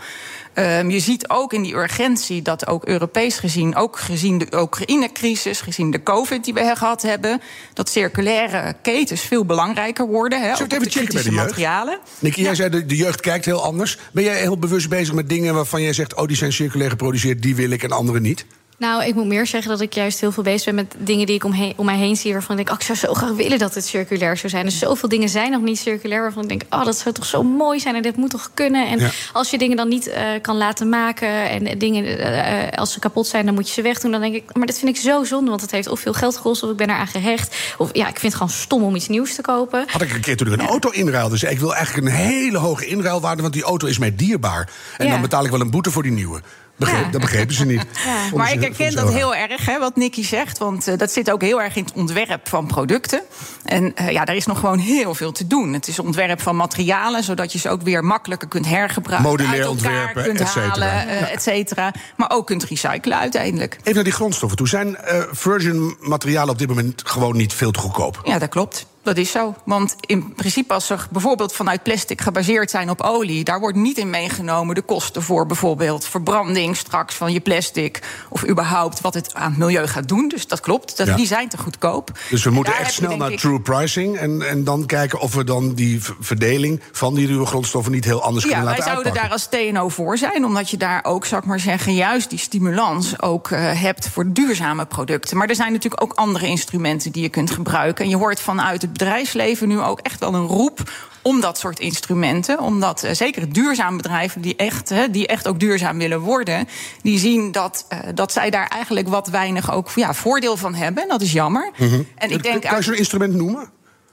Um, 0.59 0.91
je 0.91 1.01
ziet 1.01 1.29
ook 1.29 1.53
in 1.53 1.63
die 1.63 1.75
urgentie 1.75 2.43
dat 2.43 2.67
ook 2.67 2.85
Europees 2.85 3.39
gezien, 3.39 3.77
ook 3.77 3.99
gezien 3.99 4.39
de 4.39 4.47
Oekraïne-crisis, 4.61 5.61
gezien 5.61 5.91
de 5.91 6.03
COVID 6.03 6.45
die 6.45 6.55
we 6.55 6.77
gehad 6.77 7.03
hebben, 7.03 7.41
dat 7.75 7.89
circulaire 7.89 8.75
ketens 8.83 9.21
veel 9.21 9.45
belangrijker 9.45 10.07
worden. 10.07 10.41
Hè, 10.43 10.57
Zullen 10.57 10.69
we 10.69 10.75
even 10.77 10.91
checken 10.91 11.15
bij 11.15 11.23
de 11.23 11.31
jeugd? 11.31 11.47
materialen. 11.47 11.99
Nicky, 12.19 12.41
jij 12.41 12.55
zei 12.55 12.71
de, 12.71 12.87
de 12.87 12.97
jeugd 12.97 13.21
kijkt 13.21 13.45
heel 13.45 13.63
anders. 13.65 13.99
Ben 14.13 14.25
jij 14.25 14.39
heel 14.39 14.59
bewust 14.59 14.89
bezig 14.89 15.15
met 15.15 15.29
dingen 15.29 15.55
waarvan 15.55 15.83
jij 15.83 15.93
zegt, 15.93 16.15
oh 16.15 16.27
die 16.27 16.37
zijn 16.37 16.53
circulair 16.53 16.91
geproduceerd, 16.91 17.43
die 17.43 17.57
wil 17.57 17.71
ik 17.71 17.83
en 17.83 17.93
andere 17.93 18.21
niet? 18.21 18.45
Nou, 18.79 19.05
ik 19.05 19.15
moet 19.15 19.27
meer 19.27 19.47
zeggen 19.47 19.71
dat 19.71 19.81
ik 19.81 19.93
juist 19.93 20.21
heel 20.21 20.33
veel 20.33 20.43
bezig 20.43 20.65
ben 20.65 20.75
met 20.75 20.95
dingen 20.99 21.27
die 21.27 21.35
ik 21.35 21.45
om, 21.45 21.73
om 21.77 21.85
mij 21.85 21.97
heen 21.97 22.17
zie. 22.17 22.33
Waarvan 22.33 22.59
ik 22.59 22.67
denk, 22.67 22.77
oh, 22.77 22.87
ik 22.89 22.97
zou 22.97 22.99
zo 22.99 23.15
graag 23.15 23.37
willen 23.37 23.59
dat 23.59 23.75
het 23.75 23.85
circulair 23.87 24.37
zou 24.37 24.49
zijn. 24.49 24.65
Dus 24.65 24.79
zoveel 24.79 25.09
dingen 25.09 25.29
zijn 25.29 25.51
nog 25.51 25.63
niet 25.63 25.79
circulair. 25.79 26.21
Waarvan 26.21 26.43
ik 26.43 26.49
denk, 26.49 26.63
oh, 26.71 26.85
dat 26.85 26.99
zou 26.99 27.15
toch 27.15 27.27
zo 27.27 27.43
mooi 27.43 27.81
zijn 27.81 27.95
en 27.95 28.03
dit 28.03 28.17
moet 28.17 28.31
toch 28.31 28.51
kunnen. 28.55 28.89
En 28.89 28.99
ja. 28.99 29.11
als 29.33 29.51
je 29.51 29.59
dingen 29.59 29.77
dan 29.77 29.89
niet 29.89 30.07
uh, 30.07 30.15
kan 30.43 30.57
laten 30.57 30.89
maken 30.89 31.51
en 31.51 31.79
dingen, 31.79 32.05
uh, 32.05 32.79
als 32.79 32.93
ze 32.93 32.99
kapot 32.99 33.27
zijn, 33.27 33.45
dan 33.47 33.55
moet 33.55 33.69
je 33.69 33.75
ze 33.75 33.83
wegdoen. 33.83 34.11
Dan 34.11 34.21
denk 34.21 34.35
ik, 34.35 34.57
maar 34.57 34.67
dat 34.67 34.79
vind 34.79 34.97
ik 34.97 35.03
zo 35.03 35.25
zonde, 35.25 35.51
want 35.51 35.63
het 35.63 35.71
heeft 35.71 35.89
of 35.89 36.01
veel 36.01 36.15
geld 36.15 36.37
gekost 36.37 36.63
of 36.63 36.71
ik 36.71 36.77
ben 36.77 36.91
eraan 36.91 37.07
gehecht. 37.07 37.57
Of 37.79 37.91
ja, 37.93 38.09
ik 38.09 38.19
vind 38.19 38.33
het 38.33 38.43
gewoon 38.43 38.59
stom 38.59 38.83
om 38.83 38.95
iets 38.95 39.09
nieuws 39.09 39.35
te 39.35 39.43
kopen. 39.43 39.85
Had 39.87 40.03
ik 40.03 40.15
een 40.15 40.21
keer 40.21 40.37
toen 40.37 40.47
ik 40.47 40.53
een 40.53 40.65
ja. 40.65 40.69
auto 40.69 40.91
inruilde. 40.91 41.31
Dus 41.31 41.51
ik 41.51 41.59
wil 41.59 41.75
eigenlijk 41.75 42.07
een 42.07 42.13
hele 42.13 42.59
hoge 42.59 42.87
inruilwaarde, 42.87 43.43
want 43.43 43.55
die 43.55 43.63
auto 43.63 43.87
is 43.87 43.99
mij 43.99 44.17
dierbaar. 44.17 44.71
En 44.97 45.07
ja. 45.07 45.13
dan 45.13 45.21
betaal 45.21 45.45
ik 45.45 45.51
wel 45.51 45.61
een 45.61 45.71
boete 45.71 45.91
voor 45.91 46.03
die 46.03 46.13
nieuwe. 46.13 46.41
Begreep, 46.79 47.05
ja. 47.05 47.11
Dat 47.11 47.21
begrepen 47.21 47.55
ze 47.55 47.65
niet. 47.65 47.85
Ja. 48.05 48.37
Maar 48.37 48.53
ik 48.53 48.61
herken 48.61 48.95
dat 48.95 49.13
heel 49.13 49.35
erg, 49.35 49.67
hè, 49.67 49.79
wat 49.79 49.97
Nicky 49.97 50.25
zegt. 50.25 50.59
Want 50.59 50.89
uh, 50.89 50.99
dat 50.99 51.13
zit 51.13 51.31
ook 51.31 51.41
heel 51.43 51.63
erg 51.63 51.77
in 51.77 51.85
het 51.85 51.93
ontwerp 51.93 52.49
van 52.49 52.67
producten. 52.67 53.23
En 53.65 53.93
uh, 54.01 54.11
ja, 54.11 54.25
daar 54.25 54.37
is 54.37 54.47
nog 54.47 54.59
gewoon 54.59 54.79
heel 54.79 55.15
veel 55.15 55.33
te 55.33 55.47
doen. 55.47 55.73
Het 55.73 55.89
is 55.89 55.99
ontwerp 55.99 56.43
van 56.43 56.57
materialen, 56.57 57.23
zodat 57.23 57.53
je 57.53 57.59
ze 57.59 57.69
ook 57.69 57.83
weer 57.83 58.05
makkelijker 58.05 58.49
kunt 58.49 58.67
hergebruiken. 58.67 59.31
Modulair 59.31 59.69
ontwerpen, 59.69 60.23
kunt 60.23 60.41
et 60.41 60.49
cetera. 60.49 60.69
halen, 60.69 61.09
uh, 61.09 61.33
et 61.33 61.43
cetera. 61.43 61.93
Maar 62.17 62.31
ook 62.31 62.47
kunt 62.47 62.65
recyclen 62.65 63.19
uiteindelijk. 63.19 63.77
Even 63.81 63.95
naar 63.95 64.05
die 64.05 64.13
grondstoffen 64.13 64.59
toe. 64.59 64.69
Zijn 64.69 64.97
virgin 65.31 65.97
materialen 66.01 66.51
op 66.51 66.59
dit 66.59 66.69
moment 66.69 67.03
gewoon 67.05 67.37
niet 67.37 67.53
veel 67.53 67.71
te 67.71 67.79
goedkoop? 67.79 68.21
Ja, 68.25 68.39
dat 68.39 68.49
klopt. 68.49 68.87
Dat 69.03 69.17
is 69.17 69.31
zo. 69.31 69.55
Want 69.65 69.97
in 70.01 70.35
principe, 70.35 70.75
als 70.75 70.87
ze 70.87 70.97
bijvoorbeeld 71.11 71.53
vanuit 71.53 71.83
plastic 71.83 72.21
gebaseerd 72.21 72.71
zijn 72.71 72.91
op 72.91 73.01
olie, 73.01 73.45
daar 73.45 73.61
wordt 73.61 73.77
niet 73.77 73.99
in 73.99 74.11
meegenomen 74.11 74.75
de 74.75 74.83
kosten 74.83 75.23
voor 75.23 75.47
bijvoorbeeld 75.47 76.05
verbranding 76.05 76.77
straks 76.77 77.15
van 77.15 77.33
je 77.33 77.41
plastic. 77.41 78.03
Of 78.29 78.49
überhaupt 78.49 79.01
wat 79.01 79.15
het 79.15 79.35
aan 79.35 79.51
het 79.51 79.59
milieu 79.59 79.87
gaat 79.87 80.09
doen. 80.09 80.29
Dus 80.29 80.47
dat 80.47 80.61
klopt. 80.61 80.97
Dat, 80.97 81.07
ja. 81.07 81.17
Die 81.17 81.27
zijn 81.27 81.49
te 81.49 81.59
goedkoop. 81.59 82.19
Dus 82.31 82.45
we 82.45 82.51
moeten 82.51 82.77
echt 82.77 82.93
snel 82.93 83.17
naar 83.17 83.33
ik... 83.33 83.39
true 83.39 83.61
pricing. 83.61 84.17
En, 84.17 84.49
en 84.49 84.65
dan 84.65 84.87
kijken 84.87 85.21
of 85.21 85.35
we 85.35 85.45
dan 85.45 85.75
die 85.75 86.01
verdeling 86.21 86.81
van 86.93 87.15
die 87.15 87.27
ruwe 87.27 87.47
grondstoffen 87.47 87.93
niet 87.93 88.05
heel 88.05 88.23
anders 88.23 88.45
ja, 88.45 88.51
kunnen 88.51 88.69
laten 88.69 88.85
wij 88.85 88.93
zouden 88.93 89.15
daar 89.15 89.31
als 89.31 89.49
TNO 89.49 89.89
voor 89.89 90.19
zijn. 90.19 90.45
Omdat 90.45 90.71
je 90.71 90.77
daar 90.77 91.05
ook, 91.05 91.25
zou 91.25 91.41
ik 91.41 91.47
maar 91.47 91.61
zeggen, 91.61 91.95
juist 91.95 92.31
die 92.31 92.39
stimulans 92.39 93.23
ook 93.23 93.51
uh, 93.51 93.59
hebt 93.81 94.09
voor 94.09 94.33
duurzame 94.33 94.87
producten. 94.87 95.37
Maar 95.37 95.49
er 95.49 95.55
zijn 95.55 95.73
natuurlijk 95.73 96.03
ook 96.03 96.13
andere 96.13 96.47
instrumenten 96.47 97.13
die 97.13 97.23
je 97.23 97.29
kunt 97.29 97.51
gebruiken. 97.51 98.05
En 98.05 98.11
je 98.11 98.17
hoort 98.17 98.41
vanuit 98.41 98.88
het 98.89 98.99
bedrijfsleven 98.99 99.69
nu 99.69 99.81
ook 99.81 100.01
echt 100.01 100.21
wel 100.21 100.35
een 100.35 100.47
roep 100.47 100.91
om 101.23 101.41
dat 101.41 101.59
soort 101.59 101.79
instrumenten. 101.79 102.61
Omdat 102.61 103.05
uh, 103.05 103.11
zeker 103.13 103.53
duurzame 103.53 103.97
bedrijven 103.97 104.41
die 104.41 104.57
echt, 104.57 104.93
die 105.11 105.27
echt 105.27 105.49
ook 105.49 105.61
duurzaam 105.61 105.99
willen 105.99 106.21
worden, 106.21 106.69
die 107.03 107.19
zien 107.19 107.53
dat, 107.53 107.87
uh, 107.93 107.99
dat 108.15 108.33
zij 108.33 108.51
daar 108.51 108.67
eigenlijk 108.67 109.09
wat 109.09 109.29
weinig 109.29 109.73
ook 109.73 109.91
ja, 109.95 110.15
voordeel 110.15 110.57
van 110.57 110.75
hebben. 110.75 111.03
En 111.03 111.09
dat 111.09 111.23
is 111.23 111.33
jammer. 111.33 111.71
Mm 111.77 111.89
-hmm. 111.89 112.07
en 112.15 112.31
ik 112.31 112.43
denk, 112.43 112.63
kan 112.63 112.77
je 112.77 112.83
zo'n 112.83 112.95
instrument 112.95 113.35
noemen? 113.35 113.71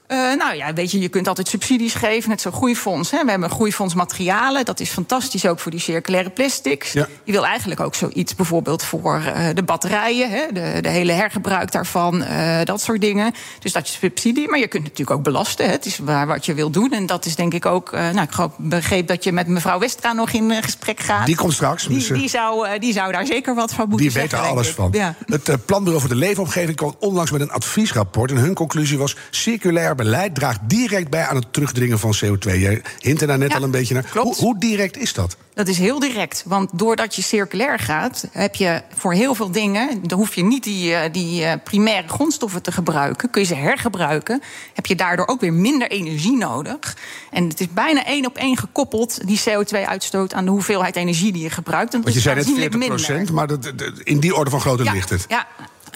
Uh, 0.08 0.34
nou 0.38 0.54
ja, 0.54 0.72
weet 0.72 0.90
je, 0.90 1.00
je 1.00 1.08
kunt 1.08 1.28
altijd 1.28 1.48
subsidies 1.48 1.94
geven. 1.94 2.30
Net 2.30 2.40
zo'n 2.40 2.52
groeifonds. 2.52 3.10
Hè. 3.10 3.24
We 3.24 3.30
hebben 3.30 3.48
een 3.48 3.54
groeifonds 3.54 3.94
materialen. 3.94 4.64
Dat 4.64 4.80
is 4.80 4.90
fantastisch 4.90 5.46
ook 5.46 5.58
voor 5.58 5.70
die 5.70 5.80
circulaire 5.80 6.30
plastics. 6.30 6.92
Ja. 6.92 7.08
Je 7.24 7.32
wil 7.32 7.46
eigenlijk 7.46 7.80
ook 7.80 7.94
zoiets 7.94 8.34
bijvoorbeeld 8.34 8.82
voor 8.82 9.22
uh, 9.26 9.48
de 9.54 9.62
batterijen. 9.62 10.30
Hè, 10.30 10.46
de, 10.52 10.78
de, 10.80 10.88
hele 10.88 11.12
hergebruik 11.12 11.72
daarvan. 11.72 12.22
Uh, 12.22 12.60
dat 12.64 12.80
soort 12.80 13.00
dingen. 13.00 13.34
Dus 13.58 13.72
dat 13.72 13.84
is 13.84 13.92
subsidie. 13.92 14.48
Maar 14.48 14.58
je 14.58 14.68
kunt 14.68 14.82
natuurlijk 14.82 15.18
ook 15.18 15.22
belasten. 15.22 15.66
Hè. 15.66 15.70
Het 15.70 15.86
is 15.86 15.98
waar 15.98 16.26
wat 16.26 16.46
je 16.46 16.54
wil 16.54 16.70
doen. 16.70 16.92
En 16.92 17.06
dat 17.06 17.26
is 17.26 17.34
denk 17.34 17.54
ik 17.54 17.66
ook... 17.66 17.92
nou, 17.92 18.20
ik 18.20 18.48
begreep 18.56 19.06
dat 19.06 19.24
je 19.24 19.32
met 19.32 19.46
mevrouw 19.46 19.78
Westra 19.78 20.12
nog 20.12 20.30
in 20.30 20.62
gesprek 20.62 21.00
gaat. 21.00 21.26
Die 21.26 21.36
komt 21.36 21.52
straks. 21.52 21.86
Die, 21.86 21.96
dus, 21.96 22.08
die, 22.08 22.28
zou, 22.28 22.78
die 22.78 22.92
zou 22.92 23.12
daar 23.12 23.26
zeker 23.26 23.54
wat 23.54 23.72
van 23.72 23.88
moeten 23.88 24.06
die 24.06 24.10
zeggen. 24.10 24.30
Die 24.30 24.38
weet 24.38 24.48
er 24.48 24.54
alles 24.56 24.68
van. 24.68 24.88
Ja. 24.92 25.14
Het 25.26 25.66
Planbureau 25.66 26.00
voor 26.00 26.10
de 26.10 26.16
Leefomgeving 26.16 26.76
kwam 26.76 26.94
onlangs 26.98 27.30
met 27.30 27.40
een 27.40 27.50
adviesrapport. 27.50 28.30
En 28.30 28.36
hun 28.36 28.54
conclusie 28.54 28.98
was... 28.98 29.16
circulair 29.30 29.94
beleid 29.96 30.34
draagt 30.34 30.60
direct 30.62 31.10
bij 31.10 31.26
aan 31.26 31.36
het 31.36 31.52
terugdringen 31.52 31.98
van 31.98 32.14
CO2. 32.24 32.38
Jij 32.58 32.82
hintte 32.98 33.26
daar 33.26 33.38
net 33.38 33.50
Ja, 33.50 33.56
al 33.56 33.62
een 33.62 33.70
beetje 33.70 33.94
naar. 33.94 34.02
klopt. 34.02 34.36
Hoe, 34.38 34.46
hoe 34.46 34.58
direct 34.58 34.96
is 34.98 35.12
dat? 35.12 35.36
Dat 35.54 35.68
is 35.68 35.78
heel 35.78 35.98
direct. 35.98 36.42
Want 36.46 36.70
doordat 36.72 37.14
je 37.14 37.22
circulair 37.22 37.78
gaat, 37.78 38.26
heb 38.32 38.54
je 38.54 38.82
voor 38.96 39.12
heel 39.12 39.34
veel 39.34 39.50
dingen. 39.50 39.88
dan 40.02 40.18
hoef 40.18 40.34
je 40.34 40.44
niet 40.44 40.64
die, 40.64 40.94
eh, 40.94 41.12
die 41.12 41.44
eh, 41.44 41.52
primaire 41.64 42.08
grondstoffen 42.08 42.62
te 42.62 42.72
gebruiken. 42.72 43.30
Kun 43.30 43.40
je 43.40 43.46
ze 43.46 43.54
hergebruiken. 43.54 44.42
Heb 44.74 44.86
je 44.86 44.94
daardoor 44.96 45.26
ook 45.26 45.40
weer 45.40 45.52
minder 45.52 45.90
energie 45.90 46.36
nodig. 46.36 46.96
En 47.30 47.48
het 47.48 47.60
is 47.60 47.68
bijna 47.72 48.04
één 48.06 48.26
op 48.26 48.36
één 48.36 48.56
gekoppeld, 48.56 49.26
die 49.26 49.40
CO2-uitstoot, 49.48 50.34
aan 50.34 50.44
de 50.44 50.50
hoeveelheid 50.50 50.96
energie 50.96 51.32
die 51.32 51.42
je 51.42 51.50
gebruikt. 51.50 51.94
En 51.94 52.00
dat 52.00 52.02
Want 52.02 52.14
je 52.14 52.20
zei 52.22 52.34
net 52.34 52.44
aanzienlijk 52.44 52.74
40 52.76 53.08
minder. 53.16 53.34
maar 53.34 53.46
dat, 53.46 53.62
dat- 53.62 53.92
in 54.04 54.20
die 54.20 54.34
orde 54.36 54.50
van 54.50 54.60
grootte 54.60 54.84
Ja, 54.84 54.92
ligt 54.92 55.10
het. 55.10 55.24
ja. 55.28 55.46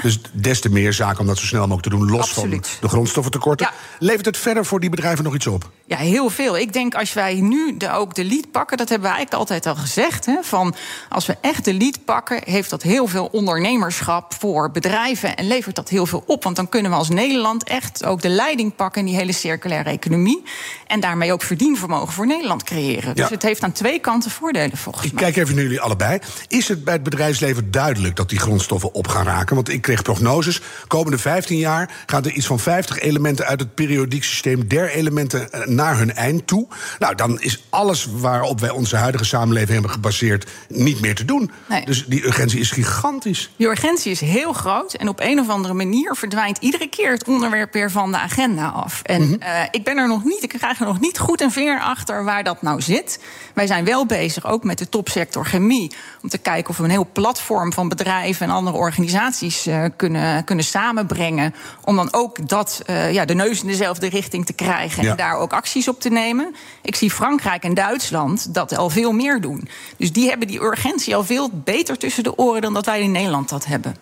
Dus 0.02 0.18
des 0.32 0.60
te 0.60 0.70
meer 0.70 0.92
zaken 0.92 1.20
om 1.20 1.26
dat 1.26 1.38
zo 1.38 1.46
snel 1.46 1.60
mogelijk 1.60 1.82
te 1.82 1.88
doen, 1.90 2.10
los 2.10 2.20
Absoluut. 2.20 2.68
van 2.68 2.78
de 2.80 2.88
grondstoffentekorten. 2.88 3.66
Ja. 3.70 3.76
Levert 3.98 4.26
het 4.26 4.36
verder 4.36 4.64
voor 4.64 4.80
die 4.80 4.90
bedrijven 4.90 5.24
nog 5.24 5.34
iets 5.34 5.46
op? 5.46 5.70
Ja, 5.86 5.96
heel 5.96 6.30
veel. 6.30 6.58
Ik 6.58 6.72
denk 6.72 6.94
als 6.94 7.12
wij 7.12 7.34
nu 7.34 7.76
de, 7.76 7.90
ook 7.92 8.14
de 8.14 8.24
lead 8.24 8.50
pakken, 8.50 8.76
dat 8.76 8.88
hebben 8.88 9.08
we 9.08 9.14
eigenlijk 9.14 9.42
altijd 9.50 9.66
al 9.66 9.82
gezegd. 9.82 10.26
Hè, 10.26 10.36
van 10.42 10.74
als 11.08 11.26
we 11.26 11.36
echt 11.40 11.64
de 11.64 11.74
lead 11.74 12.04
pakken, 12.04 12.40
heeft 12.44 12.70
dat 12.70 12.82
heel 12.82 13.06
veel 13.06 13.28
ondernemerschap 13.64 14.34
voor 14.38 14.70
bedrijven 14.70 15.36
en 15.36 15.46
levert 15.46 15.76
dat 15.76 15.88
heel 15.88 16.06
veel 16.06 16.22
op. 16.26 16.44
Want 16.44 16.56
dan 16.56 16.68
kunnen 16.68 16.90
we 16.90 16.96
als 16.96 17.08
Nederland 17.08 17.64
echt 17.64 18.04
ook 18.04 18.22
de 18.22 18.28
leiding 18.28 18.74
pakken 18.76 19.00
in 19.00 19.06
die 19.06 19.16
hele 19.16 19.32
circulaire 19.32 19.90
economie. 19.90 20.42
En 20.86 21.00
daarmee 21.00 21.32
ook 21.32 21.42
verdienvermogen 21.42 22.12
voor 22.12 22.26
Nederland 22.26 22.62
creëren. 22.64 23.14
Dus 23.16 23.24
Ja. 23.28 23.34
het 23.34 23.42
heeft 23.42 23.62
aan 23.62 23.72
twee 23.72 23.98
kanten 23.98 24.30
voordelen 24.30 24.76
volgens 24.76 25.04
Ik 25.06 25.12
mij. 25.12 25.22
kijk 25.22 25.36
even 25.36 25.54
naar 25.54 25.62
jullie 25.64 25.80
allebei. 25.80 26.18
Is 26.48 26.68
het 26.68 26.84
bij 26.84 26.94
het 26.94 27.02
bedrijfsleven 27.02 27.70
duidelijk 27.70 28.16
dat 28.16 28.28
die 28.28 28.38
grondstoffen 28.38 28.94
op 28.94 29.08
gaan 29.08 29.24
raken? 29.24 29.54
Want 29.54 29.68
ik 29.68 29.86
kreeg 29.90 30.02
prognoses. 30.02 30.60
Komende 30.86 31.18
15 31.18 31.58
jaar 31.58 31.90
gaan 32.06 32.24
er 32.24 32.30
iets 32.30 32.46
van 32.46 32.58
50 32.58 32.98
elementen 32.98 33.46
uit 33.46 33.60
het 33.60 33.74
periodiek 33.74 34.24
systeem 34.24 34.68
der 34.68 34.90
elementen 34.90 35.52
eh, 35.52 35.66
naar 35.66 35.98
hun 35.98 36.14
eind 36.14 36.46
toe. 36.46 36.66
Nou, 36.98 37.14
dan 37.14 37.40
is 37.40 37.64
alles 37.68 38.06
waarop 38.10 38.60
wij 38.60 38.70
onze 38.70 38.96
huidige 38.96 39.24
samenleving 39.24 39.72
hebben 39.72 39.90
gebaseerd 39.90 40.50
niet 40.68 41.00
meer 41.00 41.14
te 41.14 41.24
doen. 41.24 41.50
Nee. 41.68 41.84
Dus 41.84 42.06
die 42.06 42.26
urgentie 42.26 42.60
is 42.60 42.70
gigantisch. 42.70 43.50
Die 43.56 43.66
urgentie 43.66 44.10
is 44.10 44.20
heel 44.20 44.52
groot 44.52 44.94
en 44.94 45.08
op 45.08 45.20
een 45.20 45.40
of 45.40 45.48
andere 45.48 45.74
manier 45.74 46.14
verdwijnt 46.16 46.58
iedere 46.60 46.88
keer 46.88 47.12
het 47.12 47.24
onderwerp 47.28 47.72
weer 47.72 47.90
van 47.90 48.10
de 48.12 48.18
agenda 48.18 48.68
af. 48.68 49.00
En 49.02 49.22
Mhm. 49.22 49.40
eh, 49.40 49.62
ik 49.70 49.84
ben 49.84 49.96
er 49.96 50.08
nog 50.08 50.24
niet, 50.24 50.42
ik 50.42 50.48
krijg 50.48 50.80
er 50.80 50.86
nog 50.86 51.00
niet 51.00 51.18
goed 51.18 51.40
een 51.40 51.52
vinger 51.52 51.80
achter 51.80 52.24
waar 52.24 52.44
dat 52.44 52.62
nou 52.62 52.80
zit. 52.80 53.20
Wij 53.54 53.66
zijn 53.66 53.84
wel 53.84 54.06
bezig, 54.06 54.46
ook 54.46 54.64
met 54.64 54.78
de 54.78 54.88
topsector 54.88 55.44
chemie, 55.46 55.92
om 56.22 56.28
te 56.28 56.38
kijken 56.38 56.70
of 56.70 56.76
we 56.76 56.84
een 56.84 56.90
heel 56.90 57.08
platform 57.12 57.72
van 57.72 57.88
bedrijven 57.88 58.46
en 58.46 58.52
andere 58.52 58.76
organisaties 58.76 59.66
eh, 59.66 59.79
kunnen, 59.96 60.44
kunnen 60.44 60.64
samenbrengen. 60.64 61.54
Om 61.84 61.96
dan 61.96 62.08
ook 62.12 62.48
dat, 62.48 62.82
eh, 62.86 63.12
ja, 63.12 63.24
de 63.24 63.34
neus 63.34 63.60
in 63.60 63.66
dezelfde 63.66 64.08
richting 64.08 64.46
te 64.46 64.52
krijgen 64.52 65.02
Ja. 65.02 65.10
en 65.10 65.16
daar 65.16 65.36
ook 65.36 65.52
acties 65.52 65.88
op 65.88 66.00
te 66.00 66.08
nemen. 66.08 66.54
Ik 66.82 66.96
zie 66.96 67.10
Frankrijk 67.10 67.62
en 67.64 67.74
Duitsland 67.74 68.54
dat 68.54 68.76
al 68.76 68.90
veel 68.90 69.12
meer 69.12 69.40
doen. 69.40 69.68
Dus 69.96 70.12
die 70.12 70.28
hebben 70.28 70.46
die 70.48 70.62
urgentie 70.62 71.16
al 71.16 71.24
veel 71.24 71.50
beter 71.52 71.98
tussen 71.98 72.22
de 72.22 72.38
oren 72.38 72.60
dan 72.62 72.74
dat 72.74 72.86
wij 72.86 73.00
in 73.00 73.12
Nederland 73.12 73.48
dat 73.48 73.66
hebben. 73.66 73.96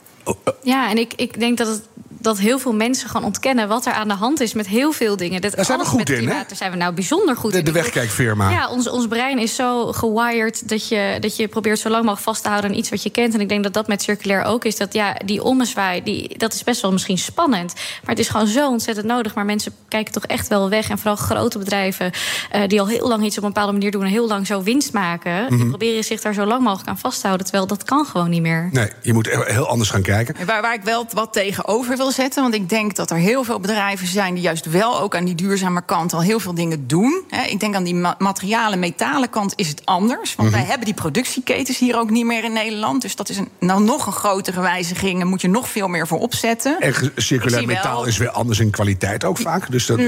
Ja, 0.62 0.90
en 0.90 0.99
ik, 0.99 1.12
ik 1.16 1.40
denk 1.40 1.58
dat, 1.58 1.66
het, 1.66 1.82
dat 2.18 2.38
heel 2.38 2.58
veel 2.58 2.72
mensen 2.75 3.08
gewoon 3.08 3.26
ontkennen 3.26 3.68
wat 3.68 3.87
er 3.87 3.92
aan 3.92 4.08
de 4.08 4.14
hand 4.14 4.40
is 4.40 4.52
met 4.54 4.66
heel 4.66 4.92
veel 4.92 5.16
dingen. 5.16 5.40
Dat 5.40 5.54
Daar 5.56 5.64
zijn 5.64 5.78
we 5.78 5.84
alles 5.84 5.98
goed 5.98 6.08
met 6.08 6.18
in, 6.18 6.28
hè? 6.28 6.34
Daar 6.34 6.56
zijn 6.56 6.70
we 6.70 6.76
nou 6.76 6.92
bijzonder 6.94 7.37
goed 7.37 7.52
De, 7.52 7.58
in. 7.58 7.64
de 7.64 7.72
wegkijkfirma. 7.72 8.50
Ja, 8.50 8.68
ons, 8.68 8.88
ons 8.88 9.06
brein 9.06 9.38
is 9.38 9.54
zo 9.54 9.92
gewired 9.92 10.68
dat 10.68 10.88
je, 10.88 11.16
dat 11.20 11.37
je 11.37 11.48
probeert 11.48 11.78
zo 11.78 11.88
lang 11.88 12.02
mogelijk 12.04 12.26
vast 12.28 12.42
te 12.42 12.48
houden 12.48 12.70
aan 12.70 12.76
iets 12.76 12.90
wat 12.90 13.02
je 13.02 13.10
kent. 13.10 13.34
En 13.34 13.40
ik 13.40 13.48
denk 13.48 13.62
dat 13.62 13.75
dat 13.75 13.87
met 13.88 14.02
circulair 14.02 14.42
ook 14.44 14.64
is. 14.64 14.76
Dat 14.76 14.92
ja, 14.92 15.16
die 15.25 15.42
ommezwaai, 15.42 16.02
die, 16.02 16.38
dat 16.38 16.54
is 16.54 16.64
best 16.64 16.80
wel 16.82 16.92
misschien 16.92 17.18
spannend. 17.18 17.75
Maar 17.75 18.10
het 18.10 18.18
is 18.18 18.28
gewoon 18.28 18.46
zo 18.46 18.68
ontzettend 18.68 19.06
nodig. 19.06 19.34
Maar 19.34 19.44
mensen 19.44 19.72
kijken 19.88 20.12
toch 20.12 20.25
echt 20.26 20.48
wel 20.48 20.68
weg. 20.68 20.88
En 20.88 20.98
vooral 20.98 21.16
grote 21.16 21.58
bedrijven 21.58 22.10
eh, 22.50 22.62
die 22.66 22.80
al 22.80 22.87
heel 22.88 23.08
lang 23.08 23.25
iets 23.25 23.37
op 23.38 23.42
een 23.42 23.48
bepaalde 23.52 23.72
manier 23.72 23.90
doen 23.90 24.02
en 24.02 24.08
heel 24.10 24.26
lang 24.28 24.46
zo 24.46 24.62
winst 24.62 24.92
maken. 24.92 25.42
Mhm. 25.44 25.56
Die 25.56 25.66
proberen 25.68 26.04
zich 26.04 26.20
daar 26.20 26.34
zo 26.34 26.44
lang 26.44 26.62
mogelijk 26.62 26.88
aan 26.88 26.98
vast 26.98 27.20
te 27.20 27.26
houden. 27.26 27.46
Terwijl 27.46 27.66
dat 27.66 27.84
kan 27.84 28.04
gewoon 28.06 28.30
niet 28.30 28.42
meer. 28.42 28.68
Nee, 28.72 28.88
je 29.02 29.12
moet 29.12 29.26
heel 29.28 29.42
heel 29.42 29.66
anders 29.68 29.90
gaan 29.90 30.02
kijken. 30.02 30.34
En 30.37 30.46
Waar, 30.46 30.62
waar 30.62 30.75
ik 30.75 30.82
wel 30.82 31.06
wat 31.12 31.32
tegenover 31.32 31.96
wil 31.96 32.08
zetten. 32.11 32.43
Want 32.43 32.55
ik 32.55 32.69
denk 32.69 32.97
dat 32.97 33.11
er 33.11 33.17
heel 33.17 33.45
veel 33.45 33.61
bedrijven 33.61 34.07
zijn 34.07 34.35
die 34.35 34.43
juist 34.43 34.67
wel 34.71 35.00
ook 35.00 35.17
aan 35.17 35.25
die 35.25 35.35
duurzame 35.35 35.83
kant 35.85 36.12
al 36.12 36.21
heel 36.21 36.41
veel 36.41 36.55
dingen 36.55 36.87
doen. 36.87 37.23
Ik 37.49 37.61
denk 37.61 37.75
aan 37.75 37.85
die 37.85 37.95
ma- 37.95 38.15
materialen, 38.19 38.79
metalen 38.79 39.31
kant 39.31 39.53
is 39.57 39.69
het 39.69 39.83
anders. 39.85 40.35
Want 40.35 40.50
wij 40.50 40.65
hebben 40.65 40.85
die 40.85 40.95
productieketens 40.95 41.79
hier 41.79 41.99
ook 41.99 42.11
niet 42.11 42.25
meer 42.25 42.45
in 42.45 42.53
Nederland. 42.53 43.03
Dus 43.03 43.17
dat 43.17 43.29
is 43.29 43.37
een, 43.37 43.49
nou 43.61 43.83
nog 43.83 44.07
een 44.07 44.12
grotere 44.12 44.61
wijziging. 44.61 45.19
Daar 45.19 45.27
moet 45.29 45.41
je 45.41 45.49
nog 45.49 45.69
veel 45.69 45.88
meer 45.88 46.07
voor 46.07 46.19
opzetten. 46.19 46.81
En 46.81 46.95
circulair 47.17 47.67
wel- 47.67 47.75
metaal 47.77 48.05
is 48.05 48.17
weer 48.19 48.31
anders 48.31 48.59
in 48.59 48.71
kwaliteit 48.71 49.25
ook 49.25 49.38
vaak. 49.38 49.71
Dus 49.71 49.87
dat 49.87 49.99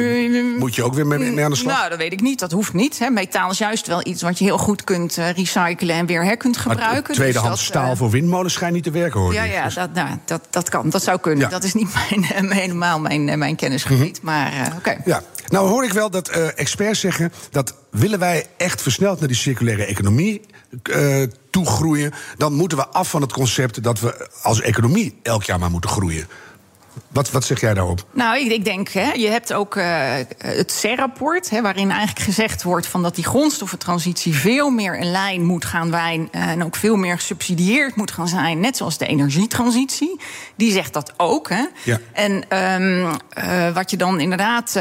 moet 0.59 0.75
je 0.75 0.83
ook 0.83 0.95
weer 0.95 1.07
mee, 1.07 1.45
aan 1.45 1.51
de 1.51 1.57
slag. 1.57 1.77
Nou, 1.77 1.89
dat 1.89 1.99
weet 1.99 2.13
ik 2.13 2.21
niet. 2.21 2.39
Dat 2.39 2.53
hoeft 2.53 2.73
niet. 2.73 2.99
Hè. 2.99 3.11
Metaal 3.11 3.51
is 3.51 3.59
juist 3.59 3.87
wel 3.87 4.07
iets 4.07 4.23
wat 4.23 4.39
je 4.39 4.45
heel 4.45 4.59
goed 4.59 4.85
kunt 4.85 5.19
eh, 5.19 5.31
recyclen 5.31 5.95
en 5.95 6.07
weer 6.07 6.25
her 6.25 6.37
kunt 6.37 6.57
gebruiken. 6.57 7.05
Dus 7.05 7.17
tweedehands 7.17 7.59
dat, 7.61 7.69
staal 7.69 7.91
eh, 7.91 7.97
voor 7.97 8.11
windmolens 8.11 8.53
schijnt 8.53 8.75
niet 8.75 8.85
te 8.85 8.91
werken, 8.91 9.21
hoor. 9.21 9.33
Ja, 9.33 9.43
ja 9.43 9.65
Dus- 9.65 9.75
dat, 9.75 9.95
nou, 9.95 10.09
dat, 10.25 10.41
dat 10.51 10.69
kan. 10.69 10.91
Dat 10.91 11.03
zou 11.03 11.19
kunnen. 11.19 11.45
Ja. 11.45 11.51
Dat 11.51 11.65
is 11.65 11.75
niet 11.75 11.90
mijn, 12.11 12.53
helemaal 12.53 13.01
mijn, 13.01 13.29
eh, 13.29 13.37
mijn 13.37 13.57
kennisgebied. 13.57 14.23
Maar 14.23 14.53
eh, 14.53 14.77
oké. 14.77 14.97
Ja, 15.05 15.23
nou 15.49 15.69
hoor 15.69 15.85
ik 15.85 15.93
wel 15.93 16.11
dat 16.11 16.29
eh, 16.29 16.59
experts 16.59 17.01
zeggen 17.01 17.33
dat 17.51 17.75
willen 17.91 18.19
wij 18.19 18.47
echt 18.57 18.83
versneld 18.83 19.19
naar 19.19 19.29
die 19.29 19.37
circulaire 19.37 19.85
economie 19.85 20.41
eh 20.83 21.23
toegroeien, 21.51 22.13
dan 22.37 22.55
moeten 22.55 22.79
we 22.79 22.89
af 22.89 23.11
van 23.11 23.21
het 23.21 23.33
concept 23.33 23.83
dat 23.83 24.01
we 24.01 24.29
als 24.43 24.61
economie 24.61 25.19
elk 25.23 25.43
jaar 25.43 25.59
maar 25.59 25.71
moeten 25.71 25.91
groeien. 25.91 26.27
Wat, 27.09 27.31
wat 27.31 27.45
zeg 27.45 27.61
jij 27.61 27.75
daarop? 27.75 28.05
Nou, 28.13 28.39
ik, 28.39 28.53
ik 28.53 28.65
denk, 28.65 28.89
hè, 28.89 29.13
je 29.13 29.29
hebt 29.29 29.53
ook 29.53 29.77
eh, 29.77 30.13
het 30.39 30.73
CER-rapport... 30.73 31.61
Waarin 31.61 31.91
eigenlijk 31.91 32.21
gezegd 32.21 32.63
wordt 32.63 32.87
van 32.87 33.03
dat 33.03 33.15
die 33.15 33.25
grondstoffentransitie... 33.25 34.35
veel 34.35 34.71
meer 34.71 34.99
in 34.99 35.11
lijn 35.11 35.45
moet 35.45 35.65
gaan 35.65 35.91
zijn... 35.91 36.29
eh, 36.31 36.49
en 36.49 36.65
ook 36.65 36.77
veel 36.77 36.97
meer 36.97 37.17
gesubsidieerd 37.17 37.97
moet 37.97 38.11
gaan 38.11 38.29
zijn... 38.29 38.61
net 38.61 38.77
zoals 38.77 38.99
de 38.99 39.07
energietransitie. 39.07 40.21
Die 40.57 40.73
zegt 40.73 40.93
dat 40.93 41.13
ook. 41.17 41.49
Hè. 41.49 41.65
Ja. 41.85 41.99
En 42.13 42.49
ehm, 42.49 43.15
eh, 43.29 43.75
wat 43.75 43.91
je 43.91 43.97
dan 43.97 44.21
inderdaad... 44.21 44.81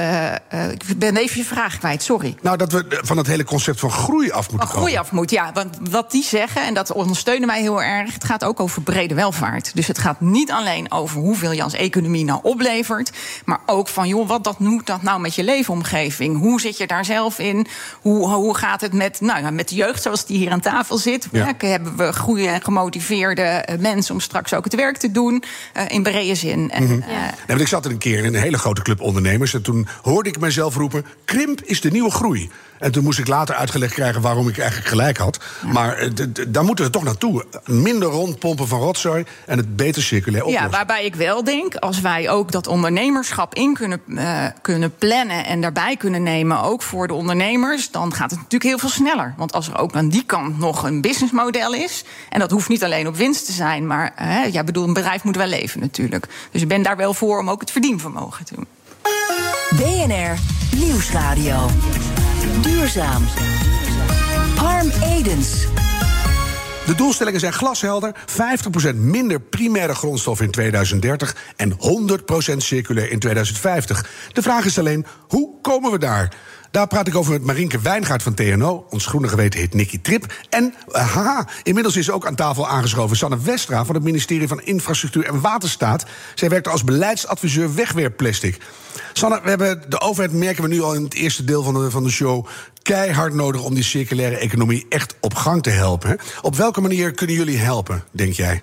ik 0.71 0.97
ben 0.97 1.17
even 1.17 1.37
je 1.37 1.45
vraag 1.45 1.77
kwijt, 1.77 2.03
sorry. 2.03 2.35
Nou, 2.41 2.57
dat 2.57 2.71
we 2.71 2.99
van 3.01 3.17
het 3.17 3.27
hele 3.27 3.43
concept 3.43 3.79
van 3.79 3.91
groei 3.91 4.31
af 4.31 4.49
moeten 4.49 4.67
Van 4.67 4.77
groei 4.77 4.97
af 4.97 5.11
moet, 5.11 5.31
ja. 5.31 5.51
Want 5.53 5.77
wat 5.89 6.11
die 6.11 6.23
zeggen, 6.23 6.65
en 6.65 6.73
dat 6.73 6.91
ondersteunen 6.91 7.47
wij 7.47 7.61
heel 7.61 7.83
erg... 7.83 8.13
het 8.13 8.23
gaat 8.23 8.43
ook 8.43 8.59
over 8.59 8.81
brede 8.81 9.13
welvaart. 9.13 9.75
Dus 9.75 9.87
het 9.87 9.97
gaat 9.97 10.21
niet 10.21 10.51
alleen 10.51 10.91
over 10.91 11.19
hoeveel 11.19 11.51
je 11.51 11.63
als 11.63 11.73
economie 11.73 11.98
nou 12.07 12.39
oplevert... 12.43 13.11
maar 13.45 13.59
ook 13.65 13.87
van, 13.87 14.07
joh, 14.07 14.27
wat 14.27 14.43
dat 14.43 14.55
doet 14.59 14.85
dat 14.85 15.01
nou 15.01 15.19
met 15.19 15.35
je 15.35 15.43
leefomgeving? 15.43 16.37
Hoe 16.37 16.61
zit 16.61 16.77
je 16.77 16.87
daar 16.87 17.05
zelf 17.05 17.39
in? 17.39 17.67
Hoe, 18.01 18.27
hoe 18.27 18.55
gaat 18.57 18.81
het 18.81 18.93
met, 18.93 19.21
nou, 19.21 19.41
ja, 19.41 19.49
met 19.49 19.69
de 19.69 19.75
jeugd 19.75 20.01
zoals 20.01 20.25
die 20.25 20.37
hier 20.37 20.51
aan 20.51 20.59
tafel 20.59 20.97
zit? 20.97 21.27
Ja. 21.31 21.47
Ja, 21.59 21.67
hebben 21.67 21.97
we 21.97 22.13
goede 22.13 22.47
en 22.47 22.61
gemotiveerde 22.61 23.41
eh, 23.41 23.79
mensen... 23.79 24.13
om 24.13 24.19
straks 24.19 24.53
ook 24.53 24.63
het 24.63 24.75
werk 24.75 24.97
te 24.97 25.11
doen, 25.11 25.43
eh, 25.73 25.83
in 25.87 26.03
brede 26.03 26.35
zin. 26.35 26.71
En, 26.71 26.83
eh, 26.83 26.89
Ja. 26.89 27.19
Nee, 27.19 27.47
want 27.47 27.61
ik 27.61 27.67
zat 27.67 27.85
er 27.85 27.91
een 27.91 27.97
keer 27.97 28.17
in 28.17 28.33
een 28.33 28.41
hele 28.41 28.57
grote 28.57 28.81
club 28.81 29.01
ondernemers. 29.01 29.53
En 29.53 29.61
toen 29.61 29.87
hoorde 30.01 30.29
ik 30.29 30.39
mezelf 30.39 30.75
roepen: 30.75 31.05
krimp 31.25 31.61
is 31.61 31.81
de 31.81 31.91
nieuwe 31.91 32.11
groei. 32.11 32.49
En 32.79 32.91
toen 32.91 33.03
moest 33.03 33.19
ik 33.19 33.27
later 33.27 33.55
uitgelegd 33.55 33.93
krijgen 33.93 34.21
waarom 34.21 34.47
ik 34.47 34.57
eigenlijk 34.57 34.89
gelijk 34.89 35.17
had. 35.17 35.39
Maar 35.65 35.97
eh, 35.97 36.09
daar 36.47 36.63
moeten 36.63 36.85
we 36.85 36.91
toch 36.91 37.03
naartoe. 37.03 37.45
Minder 37.65 38.09
rondpompen 38.09 38.67
van 38.67 38.79
rotzooi 38.79 39.25
en 39.45 39.57
het 39.57 39.75
beter 39.75 40.01
circulair 40.01 40.43
oplossen. 40.43 40.69
Ja, 40.69 40.75
waarbij 40.75 41.05
ik 41.05 41.15
wel 41.15 41.43
denk, 41.43 41.75
als 41.75 42.01
wij 42.01 42.29
ook 42.29 42.51
dat 42.51 42.67
ondernemerschap 42.67 43.55
in 43.55 43.73
kunnen, 43.73 44.01
eh, 44.15 44.45
kunnen 44.61 44.95
plannen 44.97 45.45
en 45.45 45.61
daarbij 45.61 45.97
kunnen 45.97 46.23
nemen, 46.23 46.61
ook 46.61 46.81
voor 46.81 47.07
de 47.07 47.13
ondernemers, 47.13 47.91
dan 47.91 48.13
gaat 48.13 48.29
het 48.29 48.39
natuurlijk 48.39 48.63
heel 48.63 48.79
veel 48.79 48.89
sneller. 48.89 49.33
Want 49.37 49.53
als 49.53 49.67
er 49.67 49.77
ook 49.77 49.95
aan 49.95 50.09
die 50.09 50.23
kant 50.25 50.59
nog 50.59 50.83
een 50.83 51.01
businessmodel 51.01 51.73
is, 51.73 52.03
en 52.29 52.39
dat 52.39 52.51
hoeft 52.51 52.69
niet 52.69 52.83
alleen 52.83 53.07
op 53.07 53.15
winst 53.15 53.45
te 53.45 53.51
zijn, 53.51 53.87
maar 53.87 54.13
ja, 54.51 54.63
bedoel, 54.63 54.87
een 54.87 54.93
bedrijf 54.93 55.23
moet 55.23 55.35
wel 55.35 55.47
leven 55.47 55.79
natuurlijk. 55.79 56.27
Dus 56.51 56.61
ik 56.61 56.67
ben 56.67 56.83
daar 56.83 56.97
wel 56.97 57.13
voor 57.13 57.39
om 57.39 57.49
ook 57.49 57.61
het 57.61 57.71
verdienvermogen 57.71 58.45
te 58.45 58.55
doen. 58.55 58.67
BNR 59.75 60.37
Nieuwsradio. 60.75 61.69
Duurzaam. 62.61 63.23
Harm 64.55 64.91
Edens. 65.03 65.67
De 66.85 66.95
doelstellingen 66.95 67.39
zijn 67.39 67.53
glashelder: 67.53 68.15
50% 68.91 68.95
minder 68.95 69.39
primaire 69.39 69.95
grondstof 69.95 70.41
in 70.41 70.51
2030 70.51 71.35
en 71.55 71.71
100% 72.53 72.57
circulair 72.57 73.11
in 73.11 73.19
2050. 73.19 74.09
De 74.33 74.41
vraag 74.41 74.65
is 74.65 74.79
alleen: 74.79 75.05
hoe 75.27 75.61
komen 75.61 75.91
we 75.91 75.97
daar? 75.97 76.33
Daar 76.71 76.87
praat 76.87 77.07
ik 77.07 77.15
over 77.15 77.31
met 77.31 77.43
Marinke 77.43 77.79
Wijngaard 77.79 78.23
van 78.23 78.33
TNO. 78.33 78.85
Ons 78.89 79.05
groene 79.05 79.27
geweten 79.27 79.59
heet 79.59 79.73
Nicky 79.73 80.01
Trip. 80.01 80.33
En 80.49 80.73
eh, 80.91 81.13
haha, 81.13 81.47
inmiddels 81.63 81.95
is 81.95 82.11
ook 82.11 82.27
aan 82.27 82.35
tafel 82.35 82.67
aangeschoven 82.67 83.17
Sanne 83.17 83.39
Westra 83.39 83.85
van 83.85 83.95
het 83.95 84.03
ministerie 84.03 84.47
van 84.47 84.61
Infrastructuur 84.61 85.25
en 85.25 85.41
Waterstaat. 85.41 86.05
Zij 86.35 86.49
werkt 86.49 86.67
als 86.67 86.83
beleidsadviseur 86.83 87.75
wegwerpplastic. 87.75 88.57
Sanne, 89.13 89.39
we 89.43 89.49
hebben 89.49 89.83
de 89.87 90.01
overheid, 90.01 90.33
merken 90.33 90.63
we 90.63 90.69
nu 90.69 90.81
al 90.81 90.93
in 90.93 91.03
het 91.03 91.13
eerste 91.13 91.43
deel 91.43 91.63
van 91.63 91.73
de, 91.73 91.91
van 91.91 92.03
de 92.03 92.09
show, 92.09 92.45
keihard 92.81 93.33
nodig 93.33 93.63
om 93.63 93.73
die 93.73 93.83
circulaire 93.83 94.37
economie 94.37 94.85
echt 94.89 95.15
op 95.21 95.35
gang 95.35 95.63
te 95.63 95.69
helpen. 95.69 96.17
Op 96.41 96.55
welke 96.55 96.81
manier 96.81 97.11
kunnen 97.11 97.35
jullie 97.35 97.57
helpen, 97.57 98.03
denk 98.11 98.33
jij? 98.33 98.61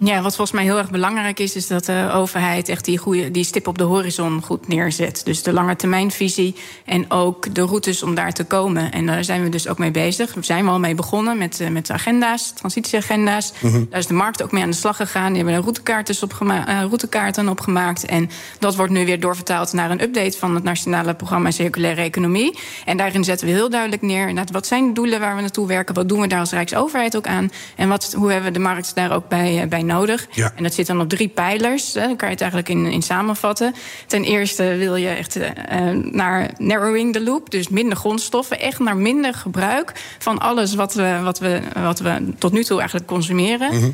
Ja, 0.00 0.22
wat 0.22 0.36
volgens 0.36 0.56
mij 0.56 0.64
heel 0.64 0.78
erg 0.78 0.90
belangrijk 0.90 1.38
is, 1.38 1.56
is 1.56 1.66
dat 1.66 1.84
de 1.84 2.10
overheid 2.12 2.68
echt 2.68 2.84
die, 2.84 2.98
goede, 2.98 3.30
die 3.30 3.44
stip 3.44 3.66
op 3.66 3.78
de 3.78 3.84
horizon 3.84 4.42
goed 4.42 4.68
neerzet. 4.68 5.20
Dus 5.24 5.42
de 5.42 5.52
langetermijnvisie 5.52 6.54
en 6.84 7.10
ook 7.10 7.54
de 7.54 7.62
routes 7.62 8.02
om 8.02 8.14
daar 8.14 8.32
te 8.32 8.44
komen. 8.44 8.92
En 8.92 9.06
daar 9.06 9.24
zijn 9.24 9.42
we 9.42 9.48
dus 9.48 9.68
ook 9.68 9.78
mee 9.78 9.90
bezig. 9.90 10.34
We 10.34 10.44
zijn 10.44 10.68
al 10.68 10.78
mee 10.78 10.94
begonnen 10.94 11.38
met, 11.38 11.60
uh, 11.60 11.68
met 11.68 11.86
de 11.86 11.92
agenda's, 11.92 12.52
transitieagenda's. 12.52 13.52
Mm-hmm. 13.60 13.86
Daar 13.90 13.98
is 13.98 14.06
de 14.06 14.14
markt 14.14 14.42
ook 14.42 14.52
mee 14.52 14.62
aan 14.62 14.70
de 14.70 14.76
slag 14.76 14.96
gegaan. 14.96 15.26
Die 15.26 15.36
hebben 15.36 15.54
er 15.54 15.60
routekaarten, 15.60 16.22
opgema- 16.22 16.68
uh, 16.68 16.80
routekaarten 16.80 17.48
opgemaakt. 17.48 18.04
En 18.04 18.30
dat 18.58 18.76
wordt 18.76 18.92
nu 18.92 19.04
weer 19.04 19.20
doorvertaald 19.20 19.72
naar 19.72 19.90
een 19.90 20.02
update 20.02 20.38
van 20.38 20.54
het 20.54 20.64
Nationale 20.64 21.14
Programma 21.14 21.50
Circulaire 21.50 22.02
Economie. 22.02 22.58
En 22.84 22.96
daarin 22.96 23.24
zetten 23.24 23.46
we 23.46 23.52
heel 23.52 23.70
duidelijk 23.70 24.02
neer 24.02 24.34
wat 24.52 24.66
zijn 24.66 24.86
de 24.86 24.92
doelen 24.92 25.20
waar 25.20 25.34
we 25.34 25.40
naartoe 25.40 25.66
werken. 25.66 25.94
Wat 25.94 26.08
doen 26.08 26.20
we 26.20 26.26
daar 26.26 26.40
als 26.40 26.50
Rijksoverheid 26.50 27.16
ook 27.16 27.26
aan? 27.26 27.50
En 27.76 27.88
wat, 27.88 28.14
hoe 28.16 28.30
hebben 28.32 28.52
we 28.52 28.58
de 28.58 28.64
markt 28.64 28.94
daar 28.94 29.12
ook 29.12 29.28
bij, 29.28 29.62
uh, 29.62 29.68
bij 29.68 29.82
nodig. 29.88 30.26
Ja. 30.30 30.52
En 30.56 30.62
dat 30.62 30.74
zit 30.74 30.86
dan 30.86 31.00
op 31.00 31.08
drie 31.08 31.28
pijlers. 31.28 31.94
Hè. 31.94 32.00
Dan 32.00 32.16
kan 32.16 32.28
je 32.28 32.34
het 32.34 32.42
eigenlijk 32.42 32.70
in, 32.70 32.86
in 32.86 33.02
samenvatten. 33.02 33.74
Ten 34.06 34.24
eerste 34.24 34.62
wil 34.62 34.96
je 34.96 35.08
echt 35.08 35.36
uh, 35.36 35.50
naar 36.10 36.50
narrowing 36.58 37.12
the 37.12 37.22
loop. 37.22 37.50
Dus 37.50 37.68
minder 37.68 37.96
grondstoffen. 37.96 38.60
Echt 38.60 38.78
naar 38.78 38.96
minder 38.96 39.34
gebruik 39.34 39.92
van 40.18 40.38
alles 40.38 40.74
wat 40.74 40.94
we, 40.94 41.20
wat 41.22 41.38
we, 41.38 41.60
wat 41.82 41.98
we 41.98 42.32
tot 42.38 42.52
nu 42.52 42.64
toe 42.64 42.78
eigenlijk 42.78 43.08
consumeren. 43.08 43.74
Mhm. 43.74 43.90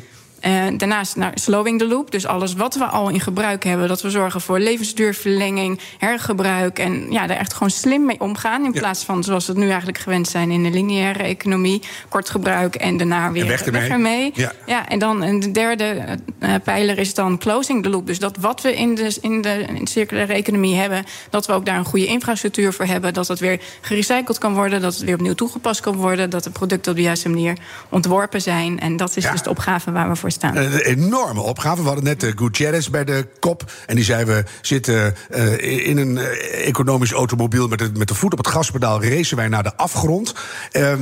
Uh, 0.47 0.63
daarnaast 0.77 1.15
naar 1.15 1.31
slowing 1.35 1.79
the 1.79 1.87
loop. 1.87 2.11
Dus 2.11 2.25
alles 2.25 2.53
wat 2.53 2.75
we 2.75 2.83
al 2.85 3.09
in 3.09 3.19
gebruik 3.19 3.63
hebben. 3.63 3.87
Dat 3.87 4.01
we 4.01 4.09
zorgen 4.09 4.41
voor 4.41 4.59
levensduurverlenging, 4.59 5.79
hergebruik. 5.97 6.79
En 6.79 7.11
ja, 7.11 7.27
daar 7.27 7.37
echt 7.37 7.53
gewoon 7.53 7.69
slim 7.69 8.05
mee 8.05 8.19
omgaan. 8.19 8.65
In 8.65 8.71
Ja. 8.73 8.79
plaats 8.79 9.03
van 9.03 9.23
zoals 9.23 9.45
we 9.45 9.51
het 9.51 9.61
nu 9.61 9.67
eigenlijk 9.67 9.97
gewend 9.97 10.27
zijn 10.27 10.51
in 10.51 10.63
de 10.63 10.69
lineaire 10.69 11.23
economie. 11.23 11.81
Kort 12.09 12.29
gebruik 12.29 12.75
en 12.75 12.97
daarna 12.97 13.31
weer 13.31 13.41
En 13.41 13.47
weg 13.47 13.65
ermee. 13.65 13.89
ermee. 13.89 14.31
Ja. 14.33 14.51
Ja, 14.65 14.87
en 14.89 14.99
dan 14.99 15.23
en 15.23 15.39
de 15.39 15.51
derde 15.51 16.05
uh, 16.39 16.53
pijler 16.63 16.97
is 16.97 17.13
dan 17.13 17.37
closing 17.37 17.83
the 17.83 17.89
loop. 17.89 18.07
Dus 18.07 18.19
dat 18.19 18.37
wat 18.37 18.61
we 18.61 18.75
in 18.75 18.95
de, 18.95 19.17
in, 19.21 19.41
de, 19.41 19.65
in 19.75 19.83
de 19.83 19.89
circulaire 19.89 20.33
economie 20.33 20.75
hebben, 20.75 21.03
dat 21.29 21.45
we 21.47 21.53
ook 21.53 21.65
daar 21.65 21.77
een 21.77 21.85
goede 21.85 22.05
infrastructuur 22.05 22.73
voor 22.73 22.85
hebben. 22.85 23.13
Dat 23.13 23.27
het 23.27 23.39
weer 23.39 23.59
gerecycled 23.81 24.37
kan 24.37 24.53
worden, 24.53 24.81
dat 24.81 24.93
het 24.93 25.03
weer 25.03 25.15
opnieuw 25.15 25.33
toegepast 25.33 25.81
kan 25.81 25.95
worden. 25.95 26.29
Dat 26.29 26.43
de 26.43 26.49
producten 26.49 26.91
op 26.91 26.97
de 26.97 27.03
juiste 27.03 27.29
manier 27.29 27.57
ontworpen 27.89 28.41
zijn. 28.41 28.79
En 28.79 28.97
dat 28.97 29.15
is 29.17 29.23
Ja. 29.23 29.31
dus 29.31 29.41
de 29.41 29.49
opgave 29.49 29.91
waar 29.91 30.09
we 30.09 30.15
voor 30.15 30.31
Een 30.41 30.77
enorme 30.77 31.41
opgave. 31.41 31.81
We 31.81 31.87
hadden 31.87 32.03
net 32.03 32.23
uh, 32.23 32.31
Gutierrez 32.35 32.87
bij 32.87 33.03
de 33.03 33.27
kop. 33.39 33.71
En 33.85 33.95
die 33.95 34.03
zei: 34.03 34.25
We 34.25 34.43
zitten 34.61 35.15
uh, 35.29 35.87
in 35.87 35.97
een 35.97 36.17
economisch 36.51 37.11
automobiel 37.11 37.67
met 37.67 37.79
de, 37.79 37.91
met 37.93 38.07
de 38.07 38.15
voet 38.15 38.31
op 38.31 38.37
het 38.37 38.47
gaspedaal. 38.47 39.03
Racen 39.03 39.37
wij 39.37 39.47
naar 39.47 39.63
de 39.63 39.75
afgrond. 39.75 40.33
Uh, 40.71 40.93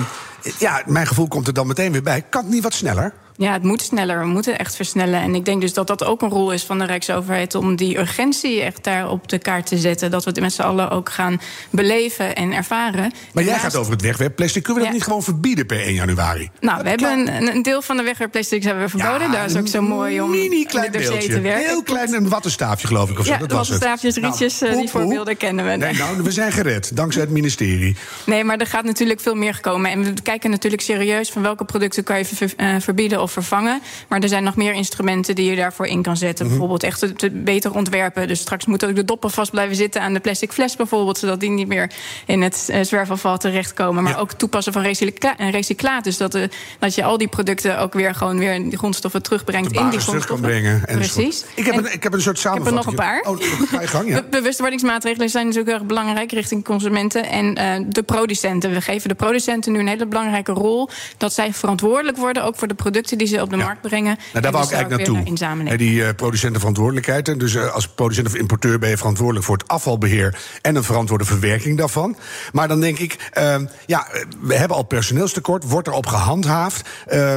ja, 0.59 0.83
mijn 0.85 1.07
gevoel 1.07 1.27
komt 1.27 1.47
er 1.47 1.53
dan 1.53 1.67
meteen 1.67 1.91
weer 1.91 2.03
bij. 2.03 2.21
Kan 2.29 2.43
het 2.43 2.51
niet 2.51 2.63
wat 2.63 2.73
sneller? 2.73 3.13
Ja, 3.37 3.51
het 3.53 3.63
moet 3.63 3.81
sneller. 3.81 4.19
We 4.19 4.25
moeten 4.25 4.59
echt 4.59 4.75
versnellen. 4.75 5.21
En 5.21 5.35
ik 5.35 5.45
denk 5.45 5.61
dus 5.61 5.73
dat 5.73 5.87
dat 5.87 6.03
ook 6.03 6.21
een 6.21 6.29
rol 6.29 6.51
is 6.51 6.63
van 6.63 6.79
de 6.79 6.85
Rijksoverheid 6.85 7.55
om 7.55 7.75
die 7.75 7.99
urgentie 7.99 8.61
echt 8.61 8.83
daar 8.83 9.09
op 9.09 9.27
de 9.29 9.37
kaart 9.37 9.65
te 9.65 9.77
zetten. 9.77 10.11
Dat 10.11 10.23
we 10.23 10.29
het 10.29 10.39
met 10.39 10.53
z'n 10.53 10.61
allen 10.61 10.89
ook 10.89 11.09
gaan 11.09 11.41
beleven 11.69 12.35
en 12.35 12.51
ervaren. 12.53 13.11
Maar 13.33 13.43
jij 13.43 13.59
gaat 13.59 13.75
over 13.75 13.91
het 13.91 14.01
wegwerpplastic. 14.01 14.63
Kunnen 14.63 14.81
we 14.81 14.87
dat 14.87 14.97
niet 14.97 15.05
gewoon 15.07 15.23
verbieden 15.23 15.65
per 15.65 15.79
1 15.81 15.93
januari? 15.93 16.49
Nou, 16.59 16.83
we 16.83 16.89
hebben 16.89 17.11
een, 17.35 17.55
een 17.55 17.61
deel 17.61 17.81
van 17.81 17.97
de 17.97 18.03
wegwerpplastics 18.03 18.65
hebben 18.65 18.83
we 18.83 18.89
verboden. 18.89 19.31
Daar 19.31 19.45
is 19.45 19.55
ook 19.55 19.67
zo 19.67 19.81
mooi 19.81 20.21
om 20.21 20.29
mini 20.29 20.59
in 20.59 20.67
klein 20.67 20.91
dossier 20.91 21.19
te 21.21 21.41
werken. 21.41 21.65
Heel 21.69 21.83
klein, 21.83 22.13
een 22.13 22.29
wattenstaafje 22.29 22.87
geloof 22.87 23.09
ik. 23.09 23.19
Of 23.19 23.25
Ja, 23.25 23.33
zo. 23.33 23.39
Dat 23.39 23.51
was 23.51 23.69
het. 23.69 23.83
wattenstaafjes, 23.83 24.15
rietjes, 24.29 24.61
eh, 24.61 24.77
die 24.79 24.89
voorbeelden 24.89 25.37
kennen 25.37 25.65
we. 25.65 25.71
Nee, 25.75 25.93
nou, 25.93 26.21
we 26.23 26.31
zijn 26.31 26.51
gered. 26.51 26.95
Dankzij 26.95 27.21
het 27.21 27.31
ministerie. 27.31 27.95
Nee, 28.25 28.43
maar 28.43 28.57
er 28.57 28.67
gaat 28.67 28.83
natuurlijk 28.85 29.19
veel 29.19 29.35
meer 29.35 29.57
komen. 29.61 29.91
En 29.91 30.03
we 30.03 30.13
kijken 30.23 30.49
natuurlijk 30.49 30.81
serieus 30.81 31.29
van 31.31 31.41
welke 31.41 31.65
producten 31.65 32.03
kan 32.03 32.17
je 32.17 32.25
ver- 32.25 32.53
eh, 32.57 32.75
verbieden 32.79 33.21
of 33.23 33.31
vervangen. 33.31 33.81
Maar 34.07 34.19
er 34.19 34.27
zijn 34.27 34.43
nog 34.43 34.55
meer 34.55 34.73
instrumenten 34.73 35.35
die 35.35 35.49
je 35.49 35.55
daarvoor 35.55 35.85
in 35.85 36.01
kan 36.01 36.17
zetten. 36.17 36.45
Mhm. 36.45 36.47
Bijvoorbeeld 36.53 36.83
echt 36.83 37.01
het 37.01 37.21
het 37.21 37.43
beter 37.43 37.73
ontwerpen. 37.75 38.27
Dus 38.27 38.39
straks 38.39 38.65
moeten 38.65 38.89
ook 38.89 38.95
de 38.95 39.05
doppen 39.05 39.31
vast 39.31 39.51
blijven 39.51 39.75
zitten 39.75 40.01
aan 40.01 40.13
de 40.13 40.19
plastic 40.19 40.51
fles 40.51 40.75
bijvoorbeeld. 40.75 41.17
Zodat 41.17 41.39
die 41.39 41.49
niet 41.49 41.67
meer 41.67 41.91
in 42.25 42.41
het 42.41 42.67
eh, 42.71 42.81
zwerfafval 42.83 43.37
terechtkomen. 43.37 44.03
Maar 44.03 44.13
Ja. 44.13 44.19
ook 44.19 44.31
toepassen 44.31 44.73
van 44.73 44.81
recycla- 44.81 45.37
eh, 45.37 45.49
recyclaat. 45.51 46.03
Dus 46.03 46.17
dat, 46.17 46.35
eh, 46.35 46.43
dat 46.79 46.95
je 46.95 47.03
al 47.03 47.17
die 47.17 47.27
producten 47.27 47.79
ook 47.79 47.93
weer 47.93 48.15
gewoon 48.15 48.39
weer 48.39 48.69
die 48.69 48.77
grondstoffen 48.77 49.21
terugbrengt 49.23 49.69
De 49.69 49.75
in 49.75 49.81
die 49.81 49.89
basis 49.91 50.05
terug 50.05 50.25
kan 50.25 50.37
grondstoffen. 50.37 50.81
brengen. 50.85 50.99
Precies. 50.99 51.45
Ik 51.55 51.65
heb, 51.65 51.73
En- 51.73 51.85
een, 51.85 51.93
ik 51.93 52.03
heb 52.03 52.13
een 52.13 52.21
soort 52.21 52.37
ik 52.37 52.43
heb 52.43 52.53
er 52.55 52.61
samenvatting. 52.63 52.75
nog 52.75 52.85
een 52.85 52.95
paar. 52.95 53.21
Oh, 53.21 53.67
ga 53.67 53.81
je 53.81 53.87
gang, 53.87 54.09
ja. 54.09 54.15
Be- 54.21 54.27
Bewustwordingsmaatregelen 54.29 55.29
zijn 55.29 55.43
natuurlijk 55.45 55.71
heel 55.71 55.79
erg 55.79 55.87
belangrijk 55.87 56.31
richting 56.31 56.63
consumenten 56.63 57.25
en 57.29 57.53
de 57.89 58.03
producenten. 58.03 58.71
We 58.73 58.81
geven 58.81 59.09
de 59.09 59.15
producenten 59.15 59.71
nu 59.71 59.79
een 59.79 59.87
hele 59.87 60.05
belangrijke 60.05 60.51
rol. 60.51 60.89
Dat 61.17 61.33
zij 61.33 61.53
verantwoordelijk 61.53 62.17
worden, 62.17 62.43
ook 62.43 62.55
voor 62.55 62.67
de 62.67 62.73
producten 62.73 63.12
die 63.17 63.27
ze 63.27 63.41
op 63.41 63.49
de 63.49 63.55
markt 63.57 63.81
brengen. 63.81 64.17
Nou, 64.31 64.43
daar 64.43 64.51
wou 64.51 64.63
dus 64.63 64.71
ik 64.71 64.77
eigenlijk 64.77 65.09
naartoe. 65.09 65.29
inzamelen. 65.31 65.77
Die 65.77 66.05
eh, 66.05 66.15
producentenverantwoordelijkheid. 66.15 67.27
En 67.27 67.37
Dus 67.37 67.55
eh, 67.55 67.73
als 67.73 67.87
producent 67.87 68.27
of 68.27 68.35
importeur 68.35 68.79
ben 68.79 68.89
je 68.89 68.97
verantwoordelijk 68.97 69.45
voor 69.45 69.57
het 69.57 69.67
afvalbeheer 69.67 70.37
en 70.61 70.75
een 70.75 70.83
verantwoorde 70.83 71.25
verwerking 71.25 71.77
daarvan. 71.77 72.17
Maar 72.51 72.67
dan 72.67 72.79
denk 72.79 72.99
ik, 72.99 73.29
eh, 73.31 73.55
ja, 73.85 74.07
we 74.41 74.55
hebben 74.55 74.77
al 74.77 74.83
personeelstekort, 74.83 75.63
wordt 75.63 75.87
erop 75.87 76.05
gehandhaafd. 76.05 76.89
Eh, 77.05 77.35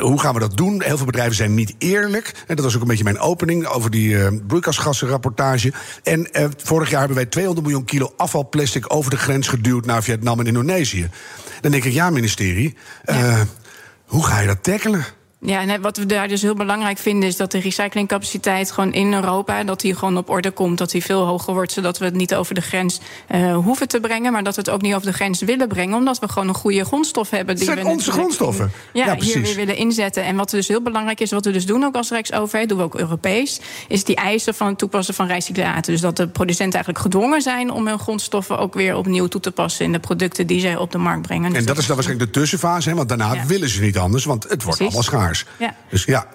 hoe 0.00 0.20
gaan 0.20 0.34
we 0.34 0.40
dat 0.40 0.56
doen? 0.56 0.82
Heel 0.82 0.96
veel 0.96 1.06
bedrijven 1.06 1.34
zijn 1.36 1.54
niet 1.54 1.74
eerlijk. 1.78 2.32
En 2.46 2.56
dat 2.56 2.64
was 2.64 2.74
ook 2.74 2.82
een 2.82 2.88
beetje 2.88 3.04
mijn 3.04 3.18
opening 3.18 3.66
over 3.66 3.90
die 3.90 4.40
broeikasgassenrapportage. 4.46 5.72
En 6.02 6.28
vorig 6.56 6.90
jaar 6.90 6.98
hebben 6.98 7.16
wij 7.16 7.26
200 7.26 7.66
miljoen 7.66 7.84
kilo 7.84 8.12
afvalplastic 8.16 8.94
over 8.94 9.10
de 9.10 9.16
grens 9.16 9.48
geduwd 9.48 9.86
naar 9.86 10.02
Vietnam 10.02 10.40
en 10.40 10.46
Indonesië. 10.46 11.08
Dan 11.60 11.70
denk 11.70 11.84
ik, 11.84 11.92
ja, 11.92 12.10
ministerie, 12.10 12.76
hoe 14.08 14.24
ga 14.24 14.40
je 14.40 14.46
dat 14.46 14.62
tackelen? 14.62 15.04
Ja, 15.40 15.60
en 15.60 15.80
wat 15.80 15.96
we 15.96 16.06
daar 16.06 16.28
dus 16.28 16.42
heel 16.42 16.54
belangrijk 16.54 16.98
vinden... 16.98 17.28
is 17.28 17.36
dat 17.36 17.50
de 17.50 17.58
recyclingcapaciteit 17.58 18.70
gewoon 18.70 18.92
in 18.92 19.12
Europa... 19.14 19.64
dat 19.64 19.80
die 19.80 19.94
gewoon 19.94 20.16
op 20.16 20.28
orde 20.30 20.50
komt, 20.50 20.78
dat 20.78 20.90
die 20.90 21.02
veel 21.02 21.26
hoger 21.26 21.52
wordt... 21.52 21.72
zodat 21.72 21.98
we 21.98 22.04
het 22.04 22.14
niet 22.14 22.34
over 22.34 22.54
de 22.54 22.60
grens 22.60 23.00
uh, 23.34 23.56
hoeven 23.56 23.88
te 23.88 24.00
brengen... 24.00 24.32
maar 24.32 24.42
dat 24.42 24.54
we 24.54 24.60
het 24.60 24.70
ook 24.70 24.82
niet 24.82 24.94
over 24.94 25.06
de 25.06 25.12
grens 25.12 25.40
willen 25.40 25.68
brengen... 25.68 25.96
omdat 25.96 26.18
we 26.18 26.28
gewoon 26.28 26.48
een 26.48 26.54
goede 26.54 26.84
grondstof 26.84 27.30
hebben. 27.30 27.56
Die 27.56 27.64
zijn 27.64 27.78
we 27.78 27.86
onze 27.86 28.10
grondstoffen. 28.12 28.72
Ja, 28.92 29.06
Ja, 29.06 29.16
hier 29.18 29.40
weer 29.40 29.54
willen 29.54 29.76
inzetten. 29.76 30.24
En 30.24 30.36
wat 30.36 30.50
dus 30.50 30.68
heel 30.68 30.82
belangrijk 30.82 31.20
is, 31.20 31.30
wat 31.30 31.44
we 31.44 31.50
dus 31.50 31.66
doen 31.66 31.84
ook 31.84 31.96
als 31.96 32.10
Rijksoverheid... 32.10 32.68
doen 32.68 32.78
we 32.78 32.84
ook 32.84 32.98
Europees, 32.98 33.60
is 33.88 34.04
die 34.04 34.16
eisen 34.16 34.54
van 34.54 34.66
het 34.66 34.78
toepassen 34.78 35.14
van 35.14 35.26
recyclaten. 35.26 35.92
Dus 35.92 36.00
dat 36.00 36.16
de 36.16 36.28
producenten 36.28 36.74
eigenlijk 36.74 37.04
gedwongen 37.14 37.42
zijn... 37.42 37.70
om 37.72 37.86
hun 37.86 37.98
grondstoffen 37.98 38.58
ook 38.58 38.74
weer 38.74 38.96
opnieuw 38.96 39.26
toe 39.26 39.40
te 39.40 39.50
passen... 39.50 39.84
in 39.84 39.92
de 39.92 40.00
producten 40.00 40.46
die 40.46 40.60
zij 40.60 40.76
op 40.76 40.92
de 40.92 40.98
markt 40.98 41.22
brengen. 41.22 41.50
Dus 41.50 41.58
En 41.58 41.66
dat 41.66 41.78
is 41.78 41.86
dan 41.86 41.94
waarschijnlijk 41.96 42.32
de 42.32 42.40
tussenfase, 42.40 42.88
hè, 42.88 42.94
want 42.94 43.08
daarna 43.08 43.34
Ja. 43.34 43.46
willen 43.46 43.68
ze 43.68 43.80
niet 43.80 43.98
anders, 43.98 44.24
want 44.24 44.42
het 44.42 44.62
wordt 44.62 44.64
Precies. 44.64 44.80
allemaal 44.80 45.02
Ja. 45.58 45.74
Dus 45.90 46.04
ja, 46.04 46.26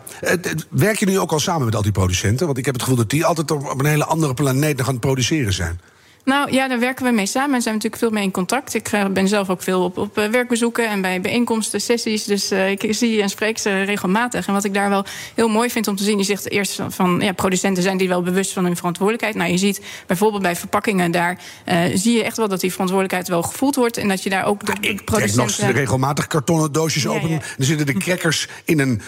werk 0.70 0.98
je 0.98 1.06
nu 1.06 1.20
ook 1.20 1.32
al 1.32 1.40
samen 1.40 1.66
met 1.66 1.76
al 1.76 1.82
die 1.82 1.92
producenten? 1.92 2.46
Want 2.46 2.58
ik 2.58 2.66
heb 2.66 2.74
het 2.74 2.84
gevoel 2.84 2.98
dat 2.98 3.10
die 3.10 3.26
altijd 3.26 3.52
op 3.52 3.70
op 3.70 3.80
een 3.80 3.86
hele 3.86 4.06
andere 4.06 4.34
planeet 4.34 4.78
nog 4.78 4.88
aan 4.88 4.94
het 4.94 5.02
produceren 5.02 5.54
zijn. 5.54 5.80
Nou 6.26 6.52
ja, 6.52 6.68
daar 6.68 6.80
werken 6.80 7.06
we 7.06 7.12
mee 7.12 7.26
samen 7.26 7.56
en 7.56 7.62
zijn 7.62 7.76
we 7.78 7.82
natuurlijk 7.84 8.02
veel 8.02 8.10
mee 8.12 8.24
in 8.24 8.32
contact. 8.32 8.74
Ik 8.74 8.88
eh, 8.88 9.06
ben 9.06 9.28
zelf 9.28 9.50
ook 9.50 9.62
veel 9.62 9.84
op, 9.84 9.98
op 9.98 10.18
eh, 10.18 10.28
werkbezoeken 10.30 10.90
en 10.90 11.02
bij 11.02 11.22
bijeenkomsten, 11.22 11.82
sessies. 11.82 12.24
Dus 12.24 12.52
eh, 12.52 12.70
ik 12.72 12.86
zie 12.90 13.22
en 13.22 13.30
spreek 13.30 13.58
ze 13.58 13.82
regelmatig. 13.84 14.48
En 14.48 14.54
wat 14.54 14.64
ik 14.64 14.74
daar 14.74 14.90
wel 14.90 15.06
heel 15.36 15.48
mooi 15.48 15.70
vind 15.70 15.88
om 15.88 15.96
te 15.96 16.04
zien, 16.04 16.18
je 16.18 16.24
zegt 16.24 16.50
eerst 16.52 16.80
van 16.88 17.20
ja, 17.20 17.32
producenten 17.32 17.84
zijn 17.84 17.98
die 17.98 18.08
wel 18.08 18.22
bewust 18.22 18.54
van 18.54 18.64
hun 18.66 18.76
verantwoordelijkheid. 18.76 19.36
Nou, 19.36 19.52
je 19.52 19.58
ziet 19.58 19.82
bijvoorbeeld 20.08 20.42
bij 20.42 20.56
verpakkingen, 20.56 21.12
daar 21.12 21.38
zie 21.94 22.18
je 22.18 22.24
echt 22.24 22.38
wel 22.38 22.48
dat 22.48 22.60
die 22.62 22.72
verantwoordelijkheid 22.72 23.28
wel 23.28 23.42
gevoeld 23.44 23.76
wordt. 23.76 23.98
En 23.98 24.08
dat 24.08 24.24
je 24.24 24.30
daar 24.30 24.46
ook 24.46 24.66
de, 24.66 24.66
de 24.66 24.88
Ik 24.88 24.96
trek 24.96 25.06
producenten. 25.06 25.66
nog 25.66 25.76
regelmatig 25.76 26.28
kartonnen 26.28 26.72
doosjes 26.72 27.04
Ja, 27.04 27.10
open. 27.10 27.30
ja. 27.30 27.38
Dan 27.58 27.66
zitten 27.66 27.86
de 27.86 27.94
crackers 27.94 28.48
in 28.66 28.80
een 28.80 29.02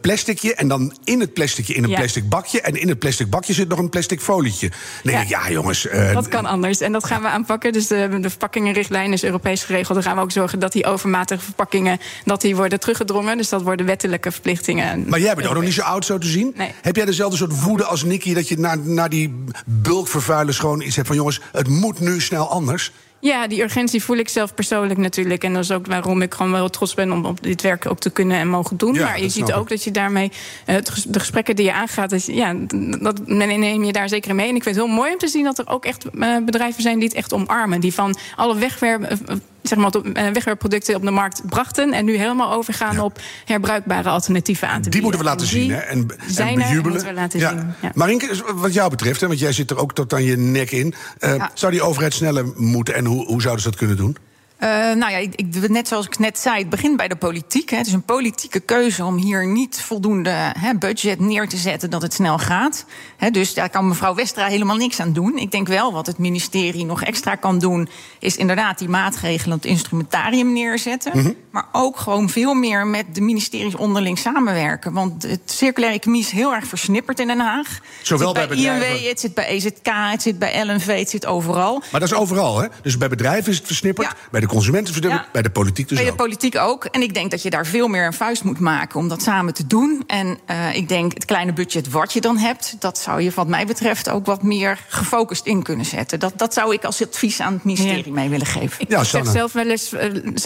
plasticje. 0.00 0.54
En 0.54 0.68
dan 0.68 0.96
in 1.04 1.20
het 1.20 1.32
plasticje 1.32 1.74
in 1.74 1.82
een 1.84 1.90
Ja. 1.90 1.96
plastic 1.98 2.28
bakje. 2.28 2.60
En 2.60 2.74
in 2.80 2.88
het 2.88 2.98
plastic 2.98 3.30
bakje 3.30 3.52
zit 3.52 3.68
nog 3.68 3.78
een 3.78 3.88
plastic 3.90 4.20
folietje. 4.20 4.70
Denk 5.02 5.28
Ja. 5.28 5.50
jongens. 5.50 5.86
Dat 6.12 6.28
kan 6.28 6.46
anders. 6.46 6.56
En 6.66 6.92
dat 6.92 7.04
gaan 7.04 7.22
we 7.22 7.28
aanpakken. 7.28 7.72
Dus 7.72 7.86
de, 7.86 8.18
de 8.20 8.30
verpakkingenrichtlijn 8.30 9.12
is 9.12 9.24
Europees 9.24 9.64
geregeld. 9.64 9.94
Dan 9.94 10.02
gaan 10.02 10.16
we 10.16 10.22
ook 10.22 10.32
zorgen 10.32 10.58
dat 10.58 10.72
die 10.72 10.86
overmatige 10.86 11.44
verpakkingen 11.44 11.98
dat 12.24 12.40
die 12.40 12.56
worden 12.56 12.80
teruggedrongen. 12.80 13.36
Dus 13.36 13.48
dat 13.48 13.62
worden 13.62 13.86
wettelijke 13.86 14.32
verplichtingen. 14.32 15.08
Maar 15.08 15.20
jij 15.20 15.34
bent 15.34 15.48
ook 15.48 15.54
nog 15.54 15.62
niet 15.62 15.72
zo 15.72 15.82
oud 15.82 16.04
zo 16.04 16.18
te 16.18 16.26
zien. 16.26 16.52
Nee. 16.56 16.72
Heb 16.82 16.96
jij 16.96 17.04
dezelfde 17.04 17.36
soort 17.36 17.62
woede 17.62 17.84
als 17.84 18.04
Nicky... 18.04 18.34
dat 18.34 18.48
je 18.48 18.58
naar, 18.58 18.78
naar 18.78 19.08
die 19.08 19.44
bulkvervuilers 19.64 20.58
gewoon 20.58 20.80
iets 20.80 20.96
hebt 20.96 21.08
van... 21.08 21.16
jongens, 21.16 21.40
het 21.52 21.68
moet 21.68 22.00
nu 22.00 22.20
snel 22.20 22.50
anders? 22.50 22.92
Ja, 23.20 23.46
die 23.46 23.62
urgentie 23.62 24.02
voel 24.02 24.16
ik 24.16 24.28
zelf 24.28 24.54
persoonlijk 24.54 25.00
natuurlijk. 25.00 25.44
En 25.44 25.52
dat 25.52 25.62
is 25.62 25.70
ook 25.70 25.86
waarom 25.86 26.22
ik 26.22 26.34
gewoon 26.34 26.52
wel 26.52 26.68
trots 26.68 26.94
ben 26.94 27.12
om 27.12 27.24
op 27.24 27.42
dit 27.42 27.62
werk 27.62 27.90
ook 27.90 27.98
te 28.00 28.10
kunnen 28.10 28.36
en 28.38 28.48
mogen 28.48 28.76
doen. 28.76 28.94
Ja, 28.94 29.04
maar 29.04 29.20
je 29.20 29.28
ziet 29.28 29.52
ook 29.52 29.62
ik. 29.62 29.68
dat 29.68 29.84
je 29.84 29.90
daarmee 29.90 30.32
eh, 30.64 30.76
de 31.08 31.18
gesprekken 31.20 31.56
die 31.56 31.64
je 31.64 31.72
aangaat, 31.72 32.10
dat, 32.10 32.24
je- 32.26 32.34
ja, 32.34 32.54
dat 33.00 33.26
neem 33.26 33.84
je 33.84 33.92
daar 33.92 34.08
zeker 34.08 34.34
mee. 34.34 34.48
En 34.48 34.56
ik 34.56 34.62
vind 34.62 34.76
het 34.76 34.84
heel 34.84 34.94
mooi 34.94 35.12
om 35.12 35.18
te 35.18 35.28
zien 35.28 35.44
dat 35.44 35.58
er 35.58 35.68
ook 35.68 35.84
echt 35.84 36.04
eh, 36.20 36.36
bedrijven 36.44 36.82
zijn 36.82 36.98
die 36.98 37.08
het 37.08 37.16
echt 37.16 37.32
omarmen. 37.32 37.80
Die 37.80 37.94
van 37.94 38.16
alle 38.36 38.58
wegwerp, 38.58 39.02
eh, 39.02 39.10
eh, 39.26 39.36
zeg 39.68 39.78
maar, 39.78 39.90
eh, 39.92 40.32
wegwerpproducten 40.32 40.94
op 40.94 41.02
de 41.02 41.10
markt 41.10 41.42
brachten. 41.48 41.92
En 41.92 42.04
nu 42.04 42.16
helemaal 42.16 42.52
overgaan 42.52 42.94
Ja. 42.94 43.04
op 43.04 43.20
herbruikbare 43.44 44.08
alternatieven 44.08 44.68
aan 44.68 44.82
te 44.82 44.88
Die 44.90 45.00
bieden. 45.00 45.02
moeten 45.10 45.20
we 45.20 45.26
laten 45.26 45.46
En 45.46 45.52
zien 45.52 45.68
die 45.68 45.76
hè? 45.76 45.82
en, 45.82 46.06
zijn 46.26 46.48
en 46.48 46.54
bejubelen. 46.54 46.90
moeten 46.90 47.08
we 47.08 47.14
laten 47.14 47.40
zien. 47.40 47.74
Ja. 47.80 47.90
Marinke, 47.94 48.42
wat 48.54 48.72
jou 48.74 48.90
betreft, 48.90 49.20
hè, 49.20 49.26
want 49.26 49.38
jij 49.38 49.52
zit 49.52 49.70
er 49.70 49.78
ook 49.78 49.94
tot 49.94 50.12
aan 50.12 50.22
je 50.24 50.36
nek 50.36 50.70
in... 50.70 50.94
eh, 51.18 51.44
zou 51.54 51.72
die 51.72 51.82
overheid 51.82 52.14
sneller 52.14 52.44
moeten 52.56 52.94
en 52.94 53.04
hoe, 53.04 53.26
hoe 53.26 53.40
zouden 53.42 53.62
ze 53.62 53.68
dat 53.70 53.78
kunnen 53.78 53.96
doen? 53.96 54.16
Uh, 54.62 54.68
nou 54.68 55.12
ja, 55.12 55.16
ik, 55.16 55.34
ik, 55.34 55.68
net 55.68 55.88
zoals 55.88 56.06
ik 56.06 56.18
net 56.18 56.38
zei, 56.38 56.58
het 56.58 56.68
begint 56.68 56.96
bij 56.96 57.08
de 57.08 57.16
politiek. 57.16 57.70
Hè. 57.70 57.76
Het 57.76 57.86
is 57.86 57.92
een 57.92 58.02
politieke 58.02 58.60
keuze 58.60 59.04
om 59.04 59.16
hier 59.16 59.46
niet 59.46 59.80
voldoende 59.80 60.30
hè, 60.58 60.74
budget 60.74 61.20
neer 61.20 61.48
te 61.48 61.56
zetten 61.56 61.90
dat 61.90 62.02
het 62.02 62.14
snel 62.14 62.38
gaat. 62.38 62.84
Hè, 63.16 63.30
dus 63.30 63.54
daar 63.54 63.70
kan 63.70 63.88
mevrouw 63.88 64.14
Westra 64.14 64.46
helemaal 64.46 64.76
niks 64.76 65.00
aan 65.00 65.12
doen. 65.12 65.38
Ik 65.38 65.50
denk 65.50 65.68
wel 65.68 65.92
wat 65.92 66.06
het 66.06 66.18
ministerie 66.18 66.84
nog 66.84 67.02
extra 67.02 67.34
kan 67.34 67.58
doen, 67.58 67.88
is 68.18 68.36
inderdaad 68.36 68.78
die 68.78 68.88
maatregelen, 68.88 69.56
het 69.56 69.66
instrumentarium 69.66 70.52
neerzetten. 70.52 71.12
Mm 71.14 71.22
-hmm. 71.22 71.36
Maar 71.50 71.68
ook 71.72 71.96
gewoon 71.96 72.28
veel 72.28 72.54
meer 72.54 72.86
met 72.86 73.14
de 73.14 73.20
ministeries 73.20 73.74
onderling 73.74 74.18
samenwerken. 74.18 74.92
Want 74.92 75.22
het 75.22 75.40
circulaire 75.44 75.98
economie 75.98 76.22
is 76.22 76.30
heel 76.30 76.54
erg 76.54 76.66
versnipperd 76.66 77.20
in 77.20 77.26
Den 77.26 77.40
Haag. 77.40 77.78
Zowel 78.02 78.26
het 78.26 78.36
bij, 78.36 78.46
bij 78.46 78.56
bedrijven. 78.56 78.96
INW, 78.96 79.08
het 79.08 79.20
zit 79.20 79.34
bij 79.34 79.46
EZK, 79.46 79.88
het 80.10 80.22
zit 80.22 80.38
bij 80.38 80.64
LNV, 80.64 80.98
het 80.98 81.10
zit 81.10 81.26
overal. 81.26 81.82
Maar 81.90 82.00
dat 82.00 82.10
is 82.10 82.16
overal, 82.16 82.60
hè? 82.60 82.68
Dus 82.82 82.96
bij 82.96 83.08
bedrijven 83.08 83.50
is 83.52 83.58
het 83.58 83.66
versnipperd, 83.66 84.06
ja. 84.06 84.14
bij 84.30 84.40
de 84.40 84.46
consumenten 84.48 84.92
versnipperd, 84.92 85.24
ja. 85.24 85.32
bij 85.32 85.42
de 85.42 85.50
politiek 85.50 85.88
dus 85.88 85.96
Bij 85.96 86.06
de 86.06 86.12
ook. 86.12 86.18
politiek 86.18 86.56
ook. 86.56 86.84
En 86.84 87.02
ik 87.02 87.14
denk 87.14 87.30
dat 87.30 87.42
je 87.42 87.50
daar 87.50 87.66
veel 87.66 87.88
meer 87.88 88.06
een 88.06 88.12
vuist 88.12 88.44
moet 88.44 88.58
maken 88.58 89.00
om 89.00 89.08
dat 89.08 89.22
samen 89.22 89.54
te 89.54 89.66
doen. 89.66 90.02
En 90.06 90.38
uh, 90.50 90.74
ik 90.74 90.88
denk 90.88 91.14
het 91.14 91.24
kleine 91.24 91.52
budget 91.52 91.90
wat 91.90 92.12
je 92.12 92.20
dan 92.20 92.36
hebt, 92.36 92.76
dat 92.78 92.98
zou 92.98 93.22
je 93.22 93.32
wat 93.34 93.48
mij 93.48 93.66
betreft 93.66 94.08
ook 94.08 94.26
wat 94.26 94.42
meer 94.42 94.78
gefocust 94.88 95.46
in 95.46 95.62
kunnen 95.62 95.86
zetten. 95.86 96.20
Dat, 96.20 96.32
dat 96.36 96.54
zou 96.54 96.74
ik 96.74 96.84
als 96.84 97.02
advies 97.02 97.40
aan 97.40 97.52
het 97.52 97.64
ministerie 97.64 98.06
ja. 98.06 98.12
mee 98.12 98.28
willen 98.28 98.46
geven. 98.46 98.80
Ik 98.80 98.90
ja, 98.90 99.04
zeg 99.04 99.26
zelf 99.26 99.52
wel 99.52 99.66
eens, 99.66 99.92
uh, 99.92 100.00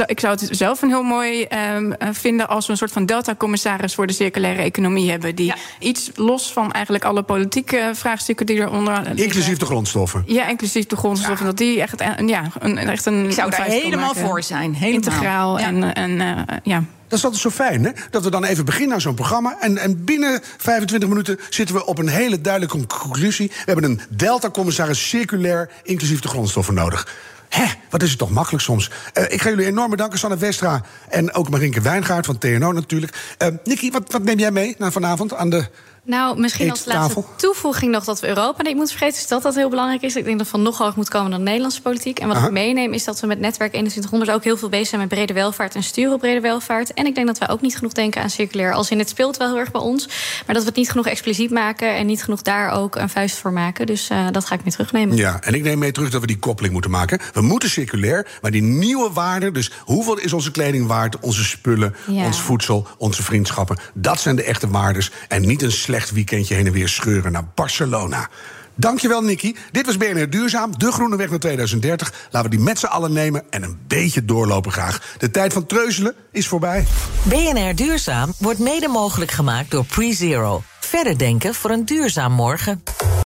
ik 0.07 0.21
zou 0.21 0.33
het 0.33 0.49
zelf 0.51 0.83
een 0.83 0.89
heel 0.89 1.03
mooi 1.03 1.47
uh, 1.49 1.77
vinden 2.13 2.49
als 2.49 2.67
we 2.67 2.73
een 2.73 2.79
soort 2.79 2.93
van 2.93 3.07
delta-commissaris 3.07 3.95
voor 3.95 4.07
de 4.07 4.13
circulaire 4.13 4.63
economie 4.63 5.11
hebben. 5.11 5.35
Die 5.35 5.53
iets 5.79 6.11
los 6.15 6.53
van 6.53 6.73
eigenlijk 6.73 7.05
alle 7.05 7.23
politieke 7.23 7.91
vraagstukken 7.95 8.47
die 8.47 8.57
eronder. 8.57 9.19
Inclusief 9.19 9.57
de 9.59 9.67
grondstoffen. 9.67 10.23
Ja, 10.27 10.49
inclusief 10.49 10.87
de 10.87 10.97
grondstoffen. 10.97 11.47
Dat 11.47 11.57
die 11.57 11.81
echt, 11.81 12.03
ja, 12.27 12.45
een, 12.59 12.79
echt 12.79 13.07
een. 13.07 13.25
Ik 13.25 13.33
zou 13.33 13.51
daar 13.51 13.67
helemaal 13.99 14.29
voor 14.29 14.43
zijn. 14.43 14.75
Helemaal. 14.75 14.95
Integraal 14.95 15.59
Ja. 15.59 15.67
en, 15.67 15.95
en 15.95 16.11
uh, 16.11 16.57
ja. 16.63 16.85
Dat 17.09 17.19
is 17.19 17.25
altijd 17.25 17.43
zo 17.43 17.51
fijn, 17.51 17.85
hè? 17.85 17.91
Dat 18.11 18.25
we 18.25 18.31
dan 18.31 18.45
even 18.45 18.65
beginnen 18.65 18.95
aan 18.95 19.01
zo'n 19.01 19.15
programma. 19.15 19.57
En, 19.61 19.79
en 19.79 20.05
binnen 20.05 20.41
25 20.57 21.09
minuten 21.09 21.39
zitten 21.51 21.75
we 21.75 21.87
op 21.87 21.99
een 21.99 22.09
hele 22.09 22.41
duidelijke 22.41 22.87
conclusie. 22.87 23.49
We 23.49 23.73
hebben 23.73 23.85
een 23.85 24.01
Delta-commissaris 24.09 25.09
circulair, 25.09 25.71
inclusief 25.83 26.21
de 26.21 26.29
grondstoffen 26.29 26.75
nodig. 26.75 27.09
Hé, 27.49 27.65
wat 27.91 28.03
is 28.03 28.11
het 28.11 28.19
toch 28.19 28.31
makkelijk 28.31 28.63
soms. 28.63 28.91
Uh, 29.15 29.25
ik 29.29 29.43
ga 29.43 29.49
jullie 29.49 29.67
enorm 29.67 29.91
bedanken, 29.91 30.19
Sanne 30.19 30.37
Westra. 30.37 30.83
En 31.09 31.35
ook 31.35 31.49
Marinke 31.49 31.81
Wijngaard 31.81 32.27
van 32.27 32.39
TNO 32.39 32.73
natuurlijk. 32.73 33.35
Uh, 33.39 33.49
Nicky, 33.65 33.91
wat, 33.91 34.13
wat 34.13 34.23
neem 34.23 34.39
jij 34.39 34.51
mee 34.51 34.75
naar 34.79 34.93
vanavond 34.93 35.35
aan 35.35 35.51
de 35.51 35.67
nou, 36.05 36.41
misschien 36.41 36.71
als 36.71 36.85
laatste 36.85 37.25
toevoeging 37.37 37.93
nog 37.93 38.05
dat 38.05 38.21
we 38.21 38.29
Europa 38.29 38.63
niet 38.63 38.75
moeten 38.77 38.97
vergeten. 38.97 39.21
Dus 39.21 39.29
dat 39.29 39.43
dat 39.43 39.55
heel 39.55 39.69
belangrijk 39.69 40.03
is. 40.03 40.17
Ik 40.17 40.25
denk 40.25 40.39
dat 40.39 40.49
van 40.49 40.63
nog 40.63 40.79
hoog 40.79 40.97
moet 40.97 41.09
komen 41.09 41.31
dan 41.31 41.39
de 41.39 41.45
Nederlandse 41.45 41.83
politiek. 41.83 42.19
En 42.19 42.29
wat 42.29 42.37
Aha. 42.37 42.47
ik 42.47 42.53
meeneem 42.53 42.93
is 42.93 43.05
dat 43.05 43.21
we 43.21 43.27
met 43.27 43.41
Netwerk 43.41 43.71
2100 43.71 44.31
ook 44.31 44.45
heel 44.45 44.57
veel 44.57 44.69
bezig 44.69 44.87
zijn 44.89 45.01
met 45.01 45.11
brede 45.11 45.33
welvaart 45.33 45.75
en 45.75 45.83
sturen 45.83 46.13
op 46.13 46.21
brede 46.21 46.41
welvaart. 46.41 46.95
En 46.95 47.07
ik 47.07 47.15
denk 47.15 47.27
dat 47.27 47.39
wij 47.39 47.49
ook 47.49 47.61
niet 47.61 47.77
genoeg 47.77 47.93
denken 47.93 48.23
aan 48.23 48.31
circulair. 48.31 48.73
Als 48.73 48.91
in 48.91 48.99
het 48.99 49.09
speelt 49.09 49.37
wel 49.37 49.49
heel 49.49 49.59
erg 49.59 49.71
bij 49.71 49.81
ons. 49.81 50.07
Maar 50.47 50.55
dat 50.55 50.63
we 50.63 50.69
het 50.69 50.77
niet 50.77 50.91
genoeg 50.91 51.07
expliciet 51.07 51.51
maken 51.51 51.95
en 51.97 52.07
niet 52.07 52.25
genoeg 52.25 52.43
daar 52.43 52.71
ook 52.71 52.97
een 52.97 53.09
vuist 53.09 53.37
voor 53.37 53.53
maken. 53.53 53.87
Dus 53.87 54.11
uh, 54.11 54.27
dat 54.31 54.45
ga 54.45 54.55
ik 54.55 54.63
mee 54.65 54.73
terugnemen. 54.73 55.17
Ja, 55.17 55.41
en 55.41 55.55
ik 55.55 55.63
neem 55.63 55.79
mee 55.79 55.93
terug 55.93 56.11
dat 56.11 56.21
we 56.21 56.27
die 56.27 56.39
koppeling 56.39 56.73
moeten 56.73 56.91
maken. 56.91 57.21
We 57.33 57.41
moeten 57.43 57.71
circulair, 57.71 58.27
maar 58.43 58.51
die 58.51 58.63
nieuwe 58.63 59.11
waarden, 59.13 59.53
dus 59.55 59.71
hoeveel 59.85 60.19
is 60.19 60.33
onze 60.33 60.51
kleding 60.51 60.87
waard, 60.87 61.21
onze 61.21 61.45
spullen, 61.45 61.95
Ja. 62.07 62.25
ons 62.25 62.41
voedsel, 62.41 62.87
onze 62.99 63.23
vriendschappen, 63.23 63.79
dat 63.95 64.21
zijn 64.21 64.37
de 64.37 64.43
echte 64.43 64.69
waardes. 64.69 65.11
En 65.29 65.47
niet 65.47 65.63
een 65.63 65.73
slecht 65.93 66.11
weekendje 66.11 66.55
heen 66.55 66.67
en 66.67 66.73
weer 66.73 66.89
scheuren 66.89 67.33
naar 67.33 67.45
Barcelona. 67.55 68.29
Dankjewel, 68.75 69.23
Nicky. 69.23 69.55
Dit 69.73 69.87
was 69.87 69.97
BNR 69.97 70.31
Duurzaam, 70.31 70.79
de 70.79 70.93
groene 70.93 71.17
weg 71.17 71.31
naar 71.31 71.39
2030. 71.39 72.13
Laten 72.31 72.51
we 72.51 72.57
die 72.57 72.65
met 72.65 72.79
z'n 72.79 72.87
allen 72.87 73.13
nemen 73.13 73.43
en 73.51 73.63
een 73.63 73.79
beetje 73.87 74.25
doorlopen 74.25 74.73
graag. 74.73 75.17
De 75.19 75.31
tijd 75.31 75.53
van 75.53 75.67
treuzelen 75.67 76.15
is 76.31 76.49
voorbij. 76.49 76.87
BNR 77.23 77.75
Duurzaam 77.75 78.33
wordt 78.39 78.59
mede 78.59 78.89
mogelijk 78.89 79.31
gemaakt 79.31 79.71
door 79.71 79.85
PreZero. 79.85 80.63
Verder 80.81 81.19
denken 81.19 81.55
voor 81.55 81.71
een 81.71 81.85
duurzaam 81.85 82.33
morgen. 82.33 82.83